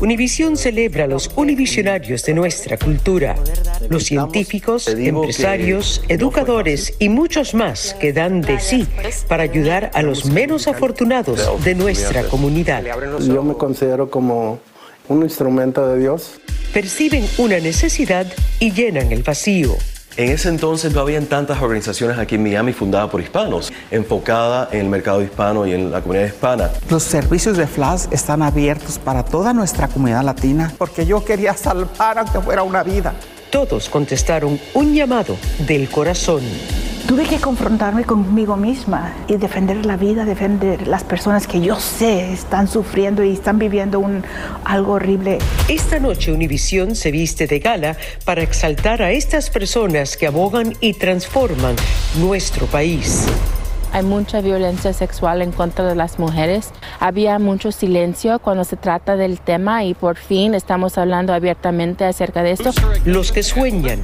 Univisión 0.00 0.56
celebra 0.56 1.04
a 1.04 1.06
los 1.06 1.30
univisionarios 1.36 2.24
de 2.24 2.34
nuestra 2.34 2.78
cultura, 2.78 3.36
los 3.90 4.04
científicos, 4.04 4.88
empresarios, 4.88 6.02
educadores 6.08 6.94
y 6.98 7.10
muchos 7.10 7.54
más 7.54 7.94
que 8.00 8.12
dan 8.12 8.40
de 8.40 8.58
sí 8.58 8.88
para 9.28 9.44
ayudar 9.44 9.90
a 9.94 10.02
los 10.02 10.24
menos 10.24 10.66
afortunados 10.66 11.62
de 11.62 11.74
nuestra 11.74 12.24
comunidad. 12.24 12.82
Yo 13.20 13.42
me 13.42 13.54
considero 13.54 14.10
como 14.10 14.58
un 15.08 15.22
instrumento 15.22 15.86
de 15.86 16.00
Dios 16.00 16.40
perciben 16.72 17.26
una 17.38 17.58
necesidad 17.58 18.26
y 18.58 18.72
llenan 18.72 19.12
el 19.12 19.22
vacío. 19.22 19.76
En 20.16 20.30
ese 20.30 20.48
entonces 20.48 20.92
no 20.92 21.00
habían 21.00 21.26
tantas 21.26 21.62
organizaciones 21.62 22.18
aquí 22.18 22.34
en 22.34 22.42
Miami 22.42 22.72
fundadas 22.72 23.10
por 23.10 23.20
hispanos, 23.20 23.72
enfocada 23.90 24.68
en 24.72 24.80
el 24.80 24.88
mercado 24.88 25.22
hispano 25.22 25.66
y 25.66 25.72
en 25.72 25.90
la 25.90 26.02
comunidad 26.02 26.26
hispana. 26.26 26.70
Los 26.90 27.04
servicios 27.04 27.56
de 27.56 27.66
Flash 27.66 28.06
están 28.10 28.42
abiertos 28.42 28.98
para 28.98 29.24
toda 29.24 29.52
nuestra 29.52 29.88
comunidad 29.88 30.24
latina 30.24 30.72
porque 30.76 31.06
yo 31.06 31.24
quería 31.24 31.54
salvar 31.54 32.18
aunque 32.18 32.40
fuera 32.40 32.64
una 32.64 32.82
vida. 32.82 33.14
Todos 33.50 33.88
contestaron 33.88 34.60
un 34.74 34.94
llamado 34.94 35.36
del 35.66 35.88
corazón. 35.88 36.42
Tuve 37.10 37.24
que 37.24 37.40
confrontarme 37.40 38.04
conmigo 38.04 38.56
misma 38.56 39.12
y 39.26 39.36
defender 39.36 39.84
la 39.84 39.96
vida, 39.96 40.24
defender 40.24 40.86
las 40.86 41.02
personas 41.02 41.48
que 41.48 41.60
yo 41.60 41.74
sé 41.80 42.32
están 42.32 42.68
sufriendo 42.68 43.24
y 43.24 43.32
están 43.32 43.58
viviendo 43.58 43.98
un, 43.98 44.22
algo 44.64 44.92
horrible. 44.92 45.38
Esta 45.66 45.98
noche 45.98 46.32
Univisión 46.32 46.94
se 46.94 47.10
viste 47.10 47.48
de 47.48 47.58
gala 47.58 47.96
para 48.24 48.44
exaltar 48.44 49.02
a 49.02 49.10
estas 49.10 49.50
personas 49.50 50.16
que 50.16 50.28
abogan 50.28 50.76
y 50.80 50.92
transforman 50.92 51.74
nuestro 52.20 52.66
país. 52.66 53.26
Hay 53.92 54.04
mucha 54.04 54.40
violencia 54.40 54.92
sexual 54.92 55.42
en 55.42 55.50
contra 55.50 55.84
de 55.86 55.96
las 55.96 56.20
mujeres. 56.20 56.70
Había 57.00 57.40
mucho 57.40 57.72
silencio 57.72 58.38
cuando 58.38 58.62
se 58.62 58.76
trata 58.76 59.16
del 59.16 59.40
tema 59.40 59.82
y 59.82 59.94
por 59.94 60.16
fin 60.16 60.54
estamos 60.54 60.96
hablando 60.96 61.32
abiertamente 61.32 62.04
acerca 62.04 62.44
de 62.44 62.52
esto. 62.52 62.70
Los 63.04 63.32
que 63.32 63.42
sueñan. 63.42 64.00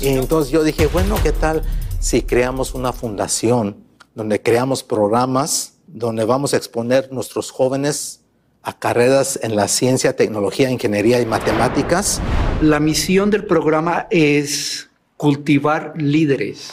Y 0.00 0.08
entonces 0.08 0.50
yo 0.50 0.64
dije, 0.64 0.88
bueno, 0.88 1.14
¿qué 1.22 1.30
tal? 1.30 1.62
Si 2.00 2.22
creamos 2.22 2.74
una 2.74 2.92
fundación 2.92 3.84
donde 4.14 4.42
creamos 4.42 4.82
programas 4.82 5.74
donde 5.86 6.24
vamos 6.24 6.54
a 6.54 6.56
exponer 6.56 7.12
nuestros 7.12 7.50
jóvenes 7.50 8.22
a 8.62 8.78
carreras 8.78 9.38
en 9.42 9.54
la 9.54 9.68
ciencia, 9.68 10.16
tecnología, 10.16 10.70
ingeniería 10.70 11.20
y 11.20 11.26
matemáticas. 11.26 12.20
La 12.62 12.80
misión 12.80 13.30
del 13.30 13.44
programa 13.44 14.06
es 14.10 14.88
cultivar 15.16 15.92
líderes 15.96 16.70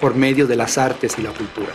por 0.00 0.14
medio 0.14 0.46
de 0.46 0.56
las 0.56 0.78
artes 0.78 1.18
y 1.18 1.22
la 1.22 1.30
cultura. 1.30 1.72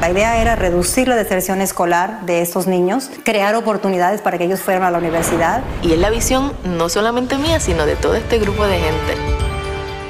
La 0.00 0.10
idea 0.10 0.40
era 0.40 0.56
reducir 0.56 1.08
la 1.08 1.16
deserción 1.16 1.60
escolar 1.60 2.24
de 2.26 2.42
estos 2.42 2.66
niños, 2.66 3.10
crear 3.24 3.54
oportunidades 3.54 4.20
para 4.20 4.38
que 4.38 4.44
ellos 4.44 4.60
fueran 4.60 4.84
a 4.84 4.90
la 4.90 4.98
universidad. 4.98 5.62
Y 5.82 5.92
es 5.92 5.98
la 5.98 6.10
visión 6.10 6.52
no 6.64 6.88
solamente 6.88 7.36
mía, 7.38 7.60
sino 7.60 7.86
de 7.86 7.96
todo 7.96 8.14
este 8.14 8.38
grupo 8.38 8.64
de 8.64 8.78
gente. 8.78 9.33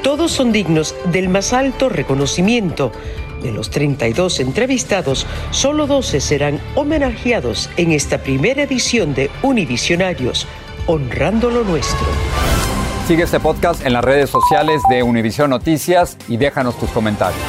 Todos 0.05 0.33
son 0.33 0.53
dignos 0.53 0.95
del 1.07 1.31
más 1.31 1.55
alto 1.55 1.89
reconocimiento. 1.89 2.93
De 3.43 3.51
los 3.51 3.71
32 3.71 4.39
entrevistados, 4.41 5.27
solo 5.51 5.87
12 5.87 6.21
serán 6.21 6.61
homenajeados 6.75 7.71
en 7.79 7.91
esta 7.91 8.19
primera 8.19 8.65
edición 8.65 9.15
de 9.15 9.31
Univisionarios, 9.43 10.47
honrando 10.87 11.49
lo 11.49 11.65
nuestro. 11.65 12.07
Sigue 13.09 13.23
este 13.23 13.41
podcast 13.41 13.85
en 13.87 13.95
las 13.95 14.05
redes 14.05 14.29
sociales 14.29 14.83
de 14.91 15.03
Univision 15.03 15.49
Noticias 15.49 16.19
y 16.29 16.37
déjanos 16.37 16.79
tus 16.79 16.91
comentarios. 16.91 17.41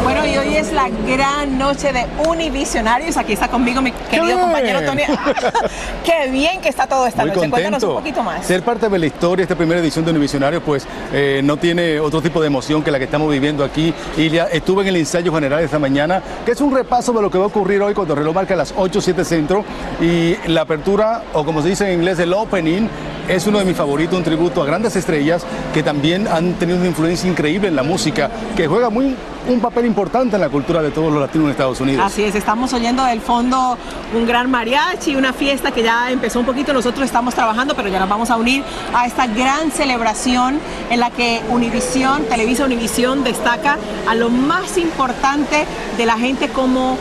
Bueno, 0.00 0.26
y 0.26 0.36
hoy 0.36 0.56
es 0.56 0.72
la 0.72 0.88
gran 0.88 1.58
noche 1.58 1.92
de 1.92 2.06
Univisionarios. 2.26 3.16
Aquí 3.16 3.34
está 3.34 3.48
conmigo 3.48 3.82
mi 3.82 3.92
querido 3.92 4.40
compañero 4.40 4.82
Tony. 4.82 5.02
Qué 6.04 6.30
bien 6.30 6.60
que 6.60 6.68
está 6.70 6.86
todo 6.86 7.06
esta 7.06 7.24
noche. 7.24 7.48
Cuéntanos 7.50 7.82
un 7.82 7.94
poquito 7.94 8.22
más. 8.22 8.44
Ser 8.44 8.62
parte 8.62 8.88
de 8.88 8.98
la 8.98 9.06
historia, 9.06 9.42
esta 9.42 9.54
primera 9.54 9.80
edición 9.80 10.04
de 10.04 10.10
Univisionarios, 10.10 10.62
pues 10.64 10.86
eh, 11.12 11.42
no 11.44 11.56
tiene 11.56 12.00
otro 12.00 12.22
tipo 12.22 12.40
de 12.40 12.46
emoción 12.46 12.82
que 12.82 12.90
la 12.90 12.98
que 12.98 13.04
estamos 13.04 13.30
viviendo 13.30 13.62
aquí. 13.62 13.92
Ilia, 14.16 14.48
estuve 14.50 14.82
en 14.82 14.88
el 14.88 14.96
ensayo 14.96 15.32
general 15.32 15.62
esta 15.62 15.78
mañana, 15.78 16.22
que 16.44 16.52
es 16.52 16.60
un 16.60 16.74
repaso 16.74 17.12
de 17.12 17.22
lo 17.22 17.30
que 17.30 17.38
va 17.38 17.44
a 17.44 17.48
ocurrir 17.48 17.82
hoy 17.82 17.92
cuando 17.94 18.14
el 18.14 18.20
reloj 18.20 18.34
marca 18.34 18.56
las 18.56 18.72
8, 18.76 19.00
7 19.00 19.24
centro. 19.24 19.64
Y 20.00 20.36
la 20.48 20.62
apertura, 20.62 21.22
o 21.34 21.44
como 21.44 21.62
se 21.62 21.68
dice 21.68 21.86
en 21.86 22.00
inglés, 22.00 22.18
el 22.18 22.32
opening, 22.32 22.88
es 23.28 23.46
uno 23.46 23.58
de 23.58 23.64
mis 23.64 23.76
favoritos, 23.76 24.16
un 24.16 24.24
tributo 24.24 24.62
a 24.62 24.66
grandes 24.66 24.96
estrellas 24.96 25.44
que 25.72 25.82
también 25.82 26.26
han 26.28 26.54
tenido 26.54 26.78
una 26.78 26.88
influencia 26.88 27.28
increíble 27.28 27.68
en 27.68 27.76
la 27.76 27.82
música, 27.82 28.30
que 28.56 28.66
juega 28.66 28.90
muy 28.90 29.14
un 29.48 29.60
papel 29.60 29.86
importante 29.86 30.36
en 30.36 30.40
la 30.40 30.48
cultura 30.48 30.82
de 30.82 30.90
todos 30.90 31.12
los 31.12 31.20
latinos 31.20 31.46
en 31.46 31.50
Estados 31.50 31.80
Unidos. 31.80 32.04
Así 32.04 32.22
es, 32.22 32.34
estamos 32.34 32.72
oyendo 32.72 33.04
del 33.04 33.20
fondo 33.20 33.76
un 34.14 34.26
gran 34.26 34.50
mariachi, 34.50 35.16
una 35.16 35.32
fiesta 35.32 35.72
que 35.72 35.82
ya 35.82 36.10
empezó 36.10 36.40
un 36.40 36.46
poquito, 36.46 36.72
nosotros 36.72 37.04
estamos 37.04 37.34
trabajando, 37.34 37.74
pero 37.74 37.88
ya 37.88 37.98
nos 37.98 38.08
vamos 38.08 38.30
a 38.30 38.36
unir 38.36 38.62
a 38.94 39.06
esta 39.06 39.26
gran 39.26 39.70
celebración 39.72 40.60
en 40.90 41.00
la 41.00 41.10
que 41.10 41.40
Univisión, 41.50 42.24
Televisa 42.24 42.64
Univisión 42.64 43.24
destaca 43.24 43.78
a 44.08 44.14
lo 44.14 44.30
más 44.30 44.78
importante 44.78 45.66
de 45.96 46.06
la 46.06 46.18
gente 46.18 46.48
como 46.48 46.96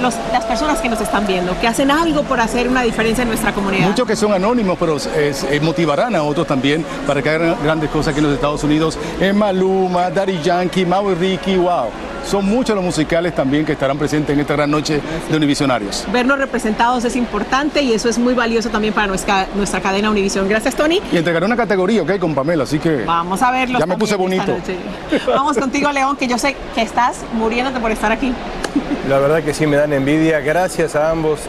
las 0.00 0.44
personas 0.44 0.80
que 0.80 0.88
nos 0.88 1.00
están 1.00 1.26
viendo, 1.26 1.58
que 1.60 1.68
hacen 1.68 1.90
algo 1.90 2.22
por 2.22 2.40
hacer 2.40 2.68
una 2.68 2.82
diferencia 2.82 3.22
en 3.22 3.28
nuestra 3.28 3.52
comunidad? 3.52 3.88
Muchos 3.88 4.06
que 4.06 4.16
son 4.16 4.32
anónimos, 4.32 4.76
pero 4.78 4.96
motivarán 5.62 6.14
a 6.16 6.22
otros 6.22 6.46
también 6.46 6.84
para 7.06 7.22
que 7.22 7.30
hagan 7.30 7.56
grandes 7.62 7.90
cosas 7.90 8.12
aquí 8.12 8.18
en 8.18 8.26
los 8.26 8.34
Estados 8.34 8.62
Unidos. 8.64 8.98
En 9.20 9.36
Maluma, 9.36 10.10
Daddy 10.10 10.40
Yankee, 10.42 10.84
Mau 10.84 11.10
y 11.10 11.14
Ricky, 11.14 11.56
wow. 11.56 11.86
Son 12.26 12.44
muchos 12.44 12.74
los 12.74 12.84
musicales 12.84 13.36
también 13.36 13.64
que 13.64 13.72
estarán 13.72 13.96
presentes 13.96 14.34
en 14.34 14.40
esta 14.40 14.54
gran 14.54 14.68
noche 14.68 15.00
de 15.30 15.36
Univisionarios. 15.36 16.04
Vernos 16.12 16.38
representados 16.38 17.04
es 17.04 17.14
importante 17.14 17.82
y 17.82 17.92
eso 17.92 18.08
es 18.08 18.18
muy 18.18 18.34
valioso 18.34 18.68
también 18.68 18.92
para 18.92 19.06
nuestra, 19.06 19.46
nuestra 19.54 19.80
cadena 19.80 20.10
Univisión. 20.10 20.48
Gracias, 20.48 20.74
Tony. 20.74 21.00
Y 21.12 21.18
entregaré 21.18 21.46
una 21.46 21.56
categoría, 21.56 22.02
¿ok? 22.02 22.18
Con 22.18 22.34
Pamela, 22.34 22.64
así 22.64 22.80
que... 22.80 23.04
Vamos 23.04 23.42
a 23.42 23.52
verlo. 23.52 23.78
Ya 23.78 23.86
me 23.86 23.96
puse 23.96 24.16
bonito. 24.16 24.56
Vamos 25.28 25.56
contigo, 25.56 25.92
León, 25.92 26.16
que 26.16 26.26
yo 26.26 26.36
sé 26.36 26.56
que 26.74 26.82
estás 26.82 27.20
muriéndote 27.32 27.78
por 27.78 27.92
estar 27.92 28.10
aquí. 28.10 28.34
La 29.08 29.18
verdad 29.18 29.42
que 29.42 29.54
sí 29.54 29.66
me 29.66 29.76
dan 29.76 29.92
envidia. 29.92 30.40
Gracias 30.40 30.96
a 30.96 31.10
ambos. 31.10 31.40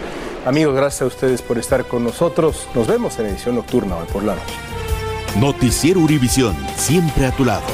Amigos, 0.46 0.76
gracias 0.76 1.02
a 1.02 1.06
ustedes 1.06 1.42
por 1.42 1.58
estar 1.58 1.86
con 1.86 2.04
nosotros. 2.04 2.68
Nos 2.74 2.88
vemos 2.88 3.20
en 3.20 3.26
edición 3.26 3.56
nocturna 3.56 3.98
hoy 3.98 4.08
por 4.12 4.24
la 4.24 4.36
noche. 4.36 4.54
Noticiero 5.38 6.00
Univisión, 6.00 6.56
siempre 6.76 7.26
a 7.26 7.32
tu 7.32 7.44
lado. 7.46 7.66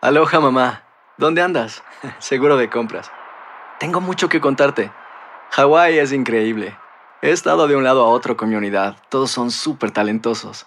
Aloha 0.00 0.40
mamá, 0.40 0.84
¿dónde 1.18 1.42
andas? 1.42 1.82
Seguro 2.20 2.56
de 2.56 2.70
compras. 2.70 3.10
Tengo 3.78 4.00
mucho 4.00 4.28
que 4.28 4.40
contarte. 4.40 4.90
Hawái 5.50 5.98
es 5.98 6.12
increíble. 6.12 6.76
He 7.22 7.32
estado 7.32 7.68
de 7.68 7.76
un 7.76 7.84
lado 7.84 8.04
a 8.04 8.08
otro 8.08 8.36
con 8.36 8.48
mi 8.48 8.54
unidad. 8.54 8.96
Todos 9.08 9.30
son 9.30 9.50
súper 9.50 9.90
talentosos. 9.90 10.66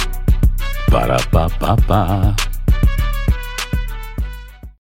Para, 0.91 1.15
pa, 1.31 1.47
pa, 1.47 1.71
pa. 1.87 2.50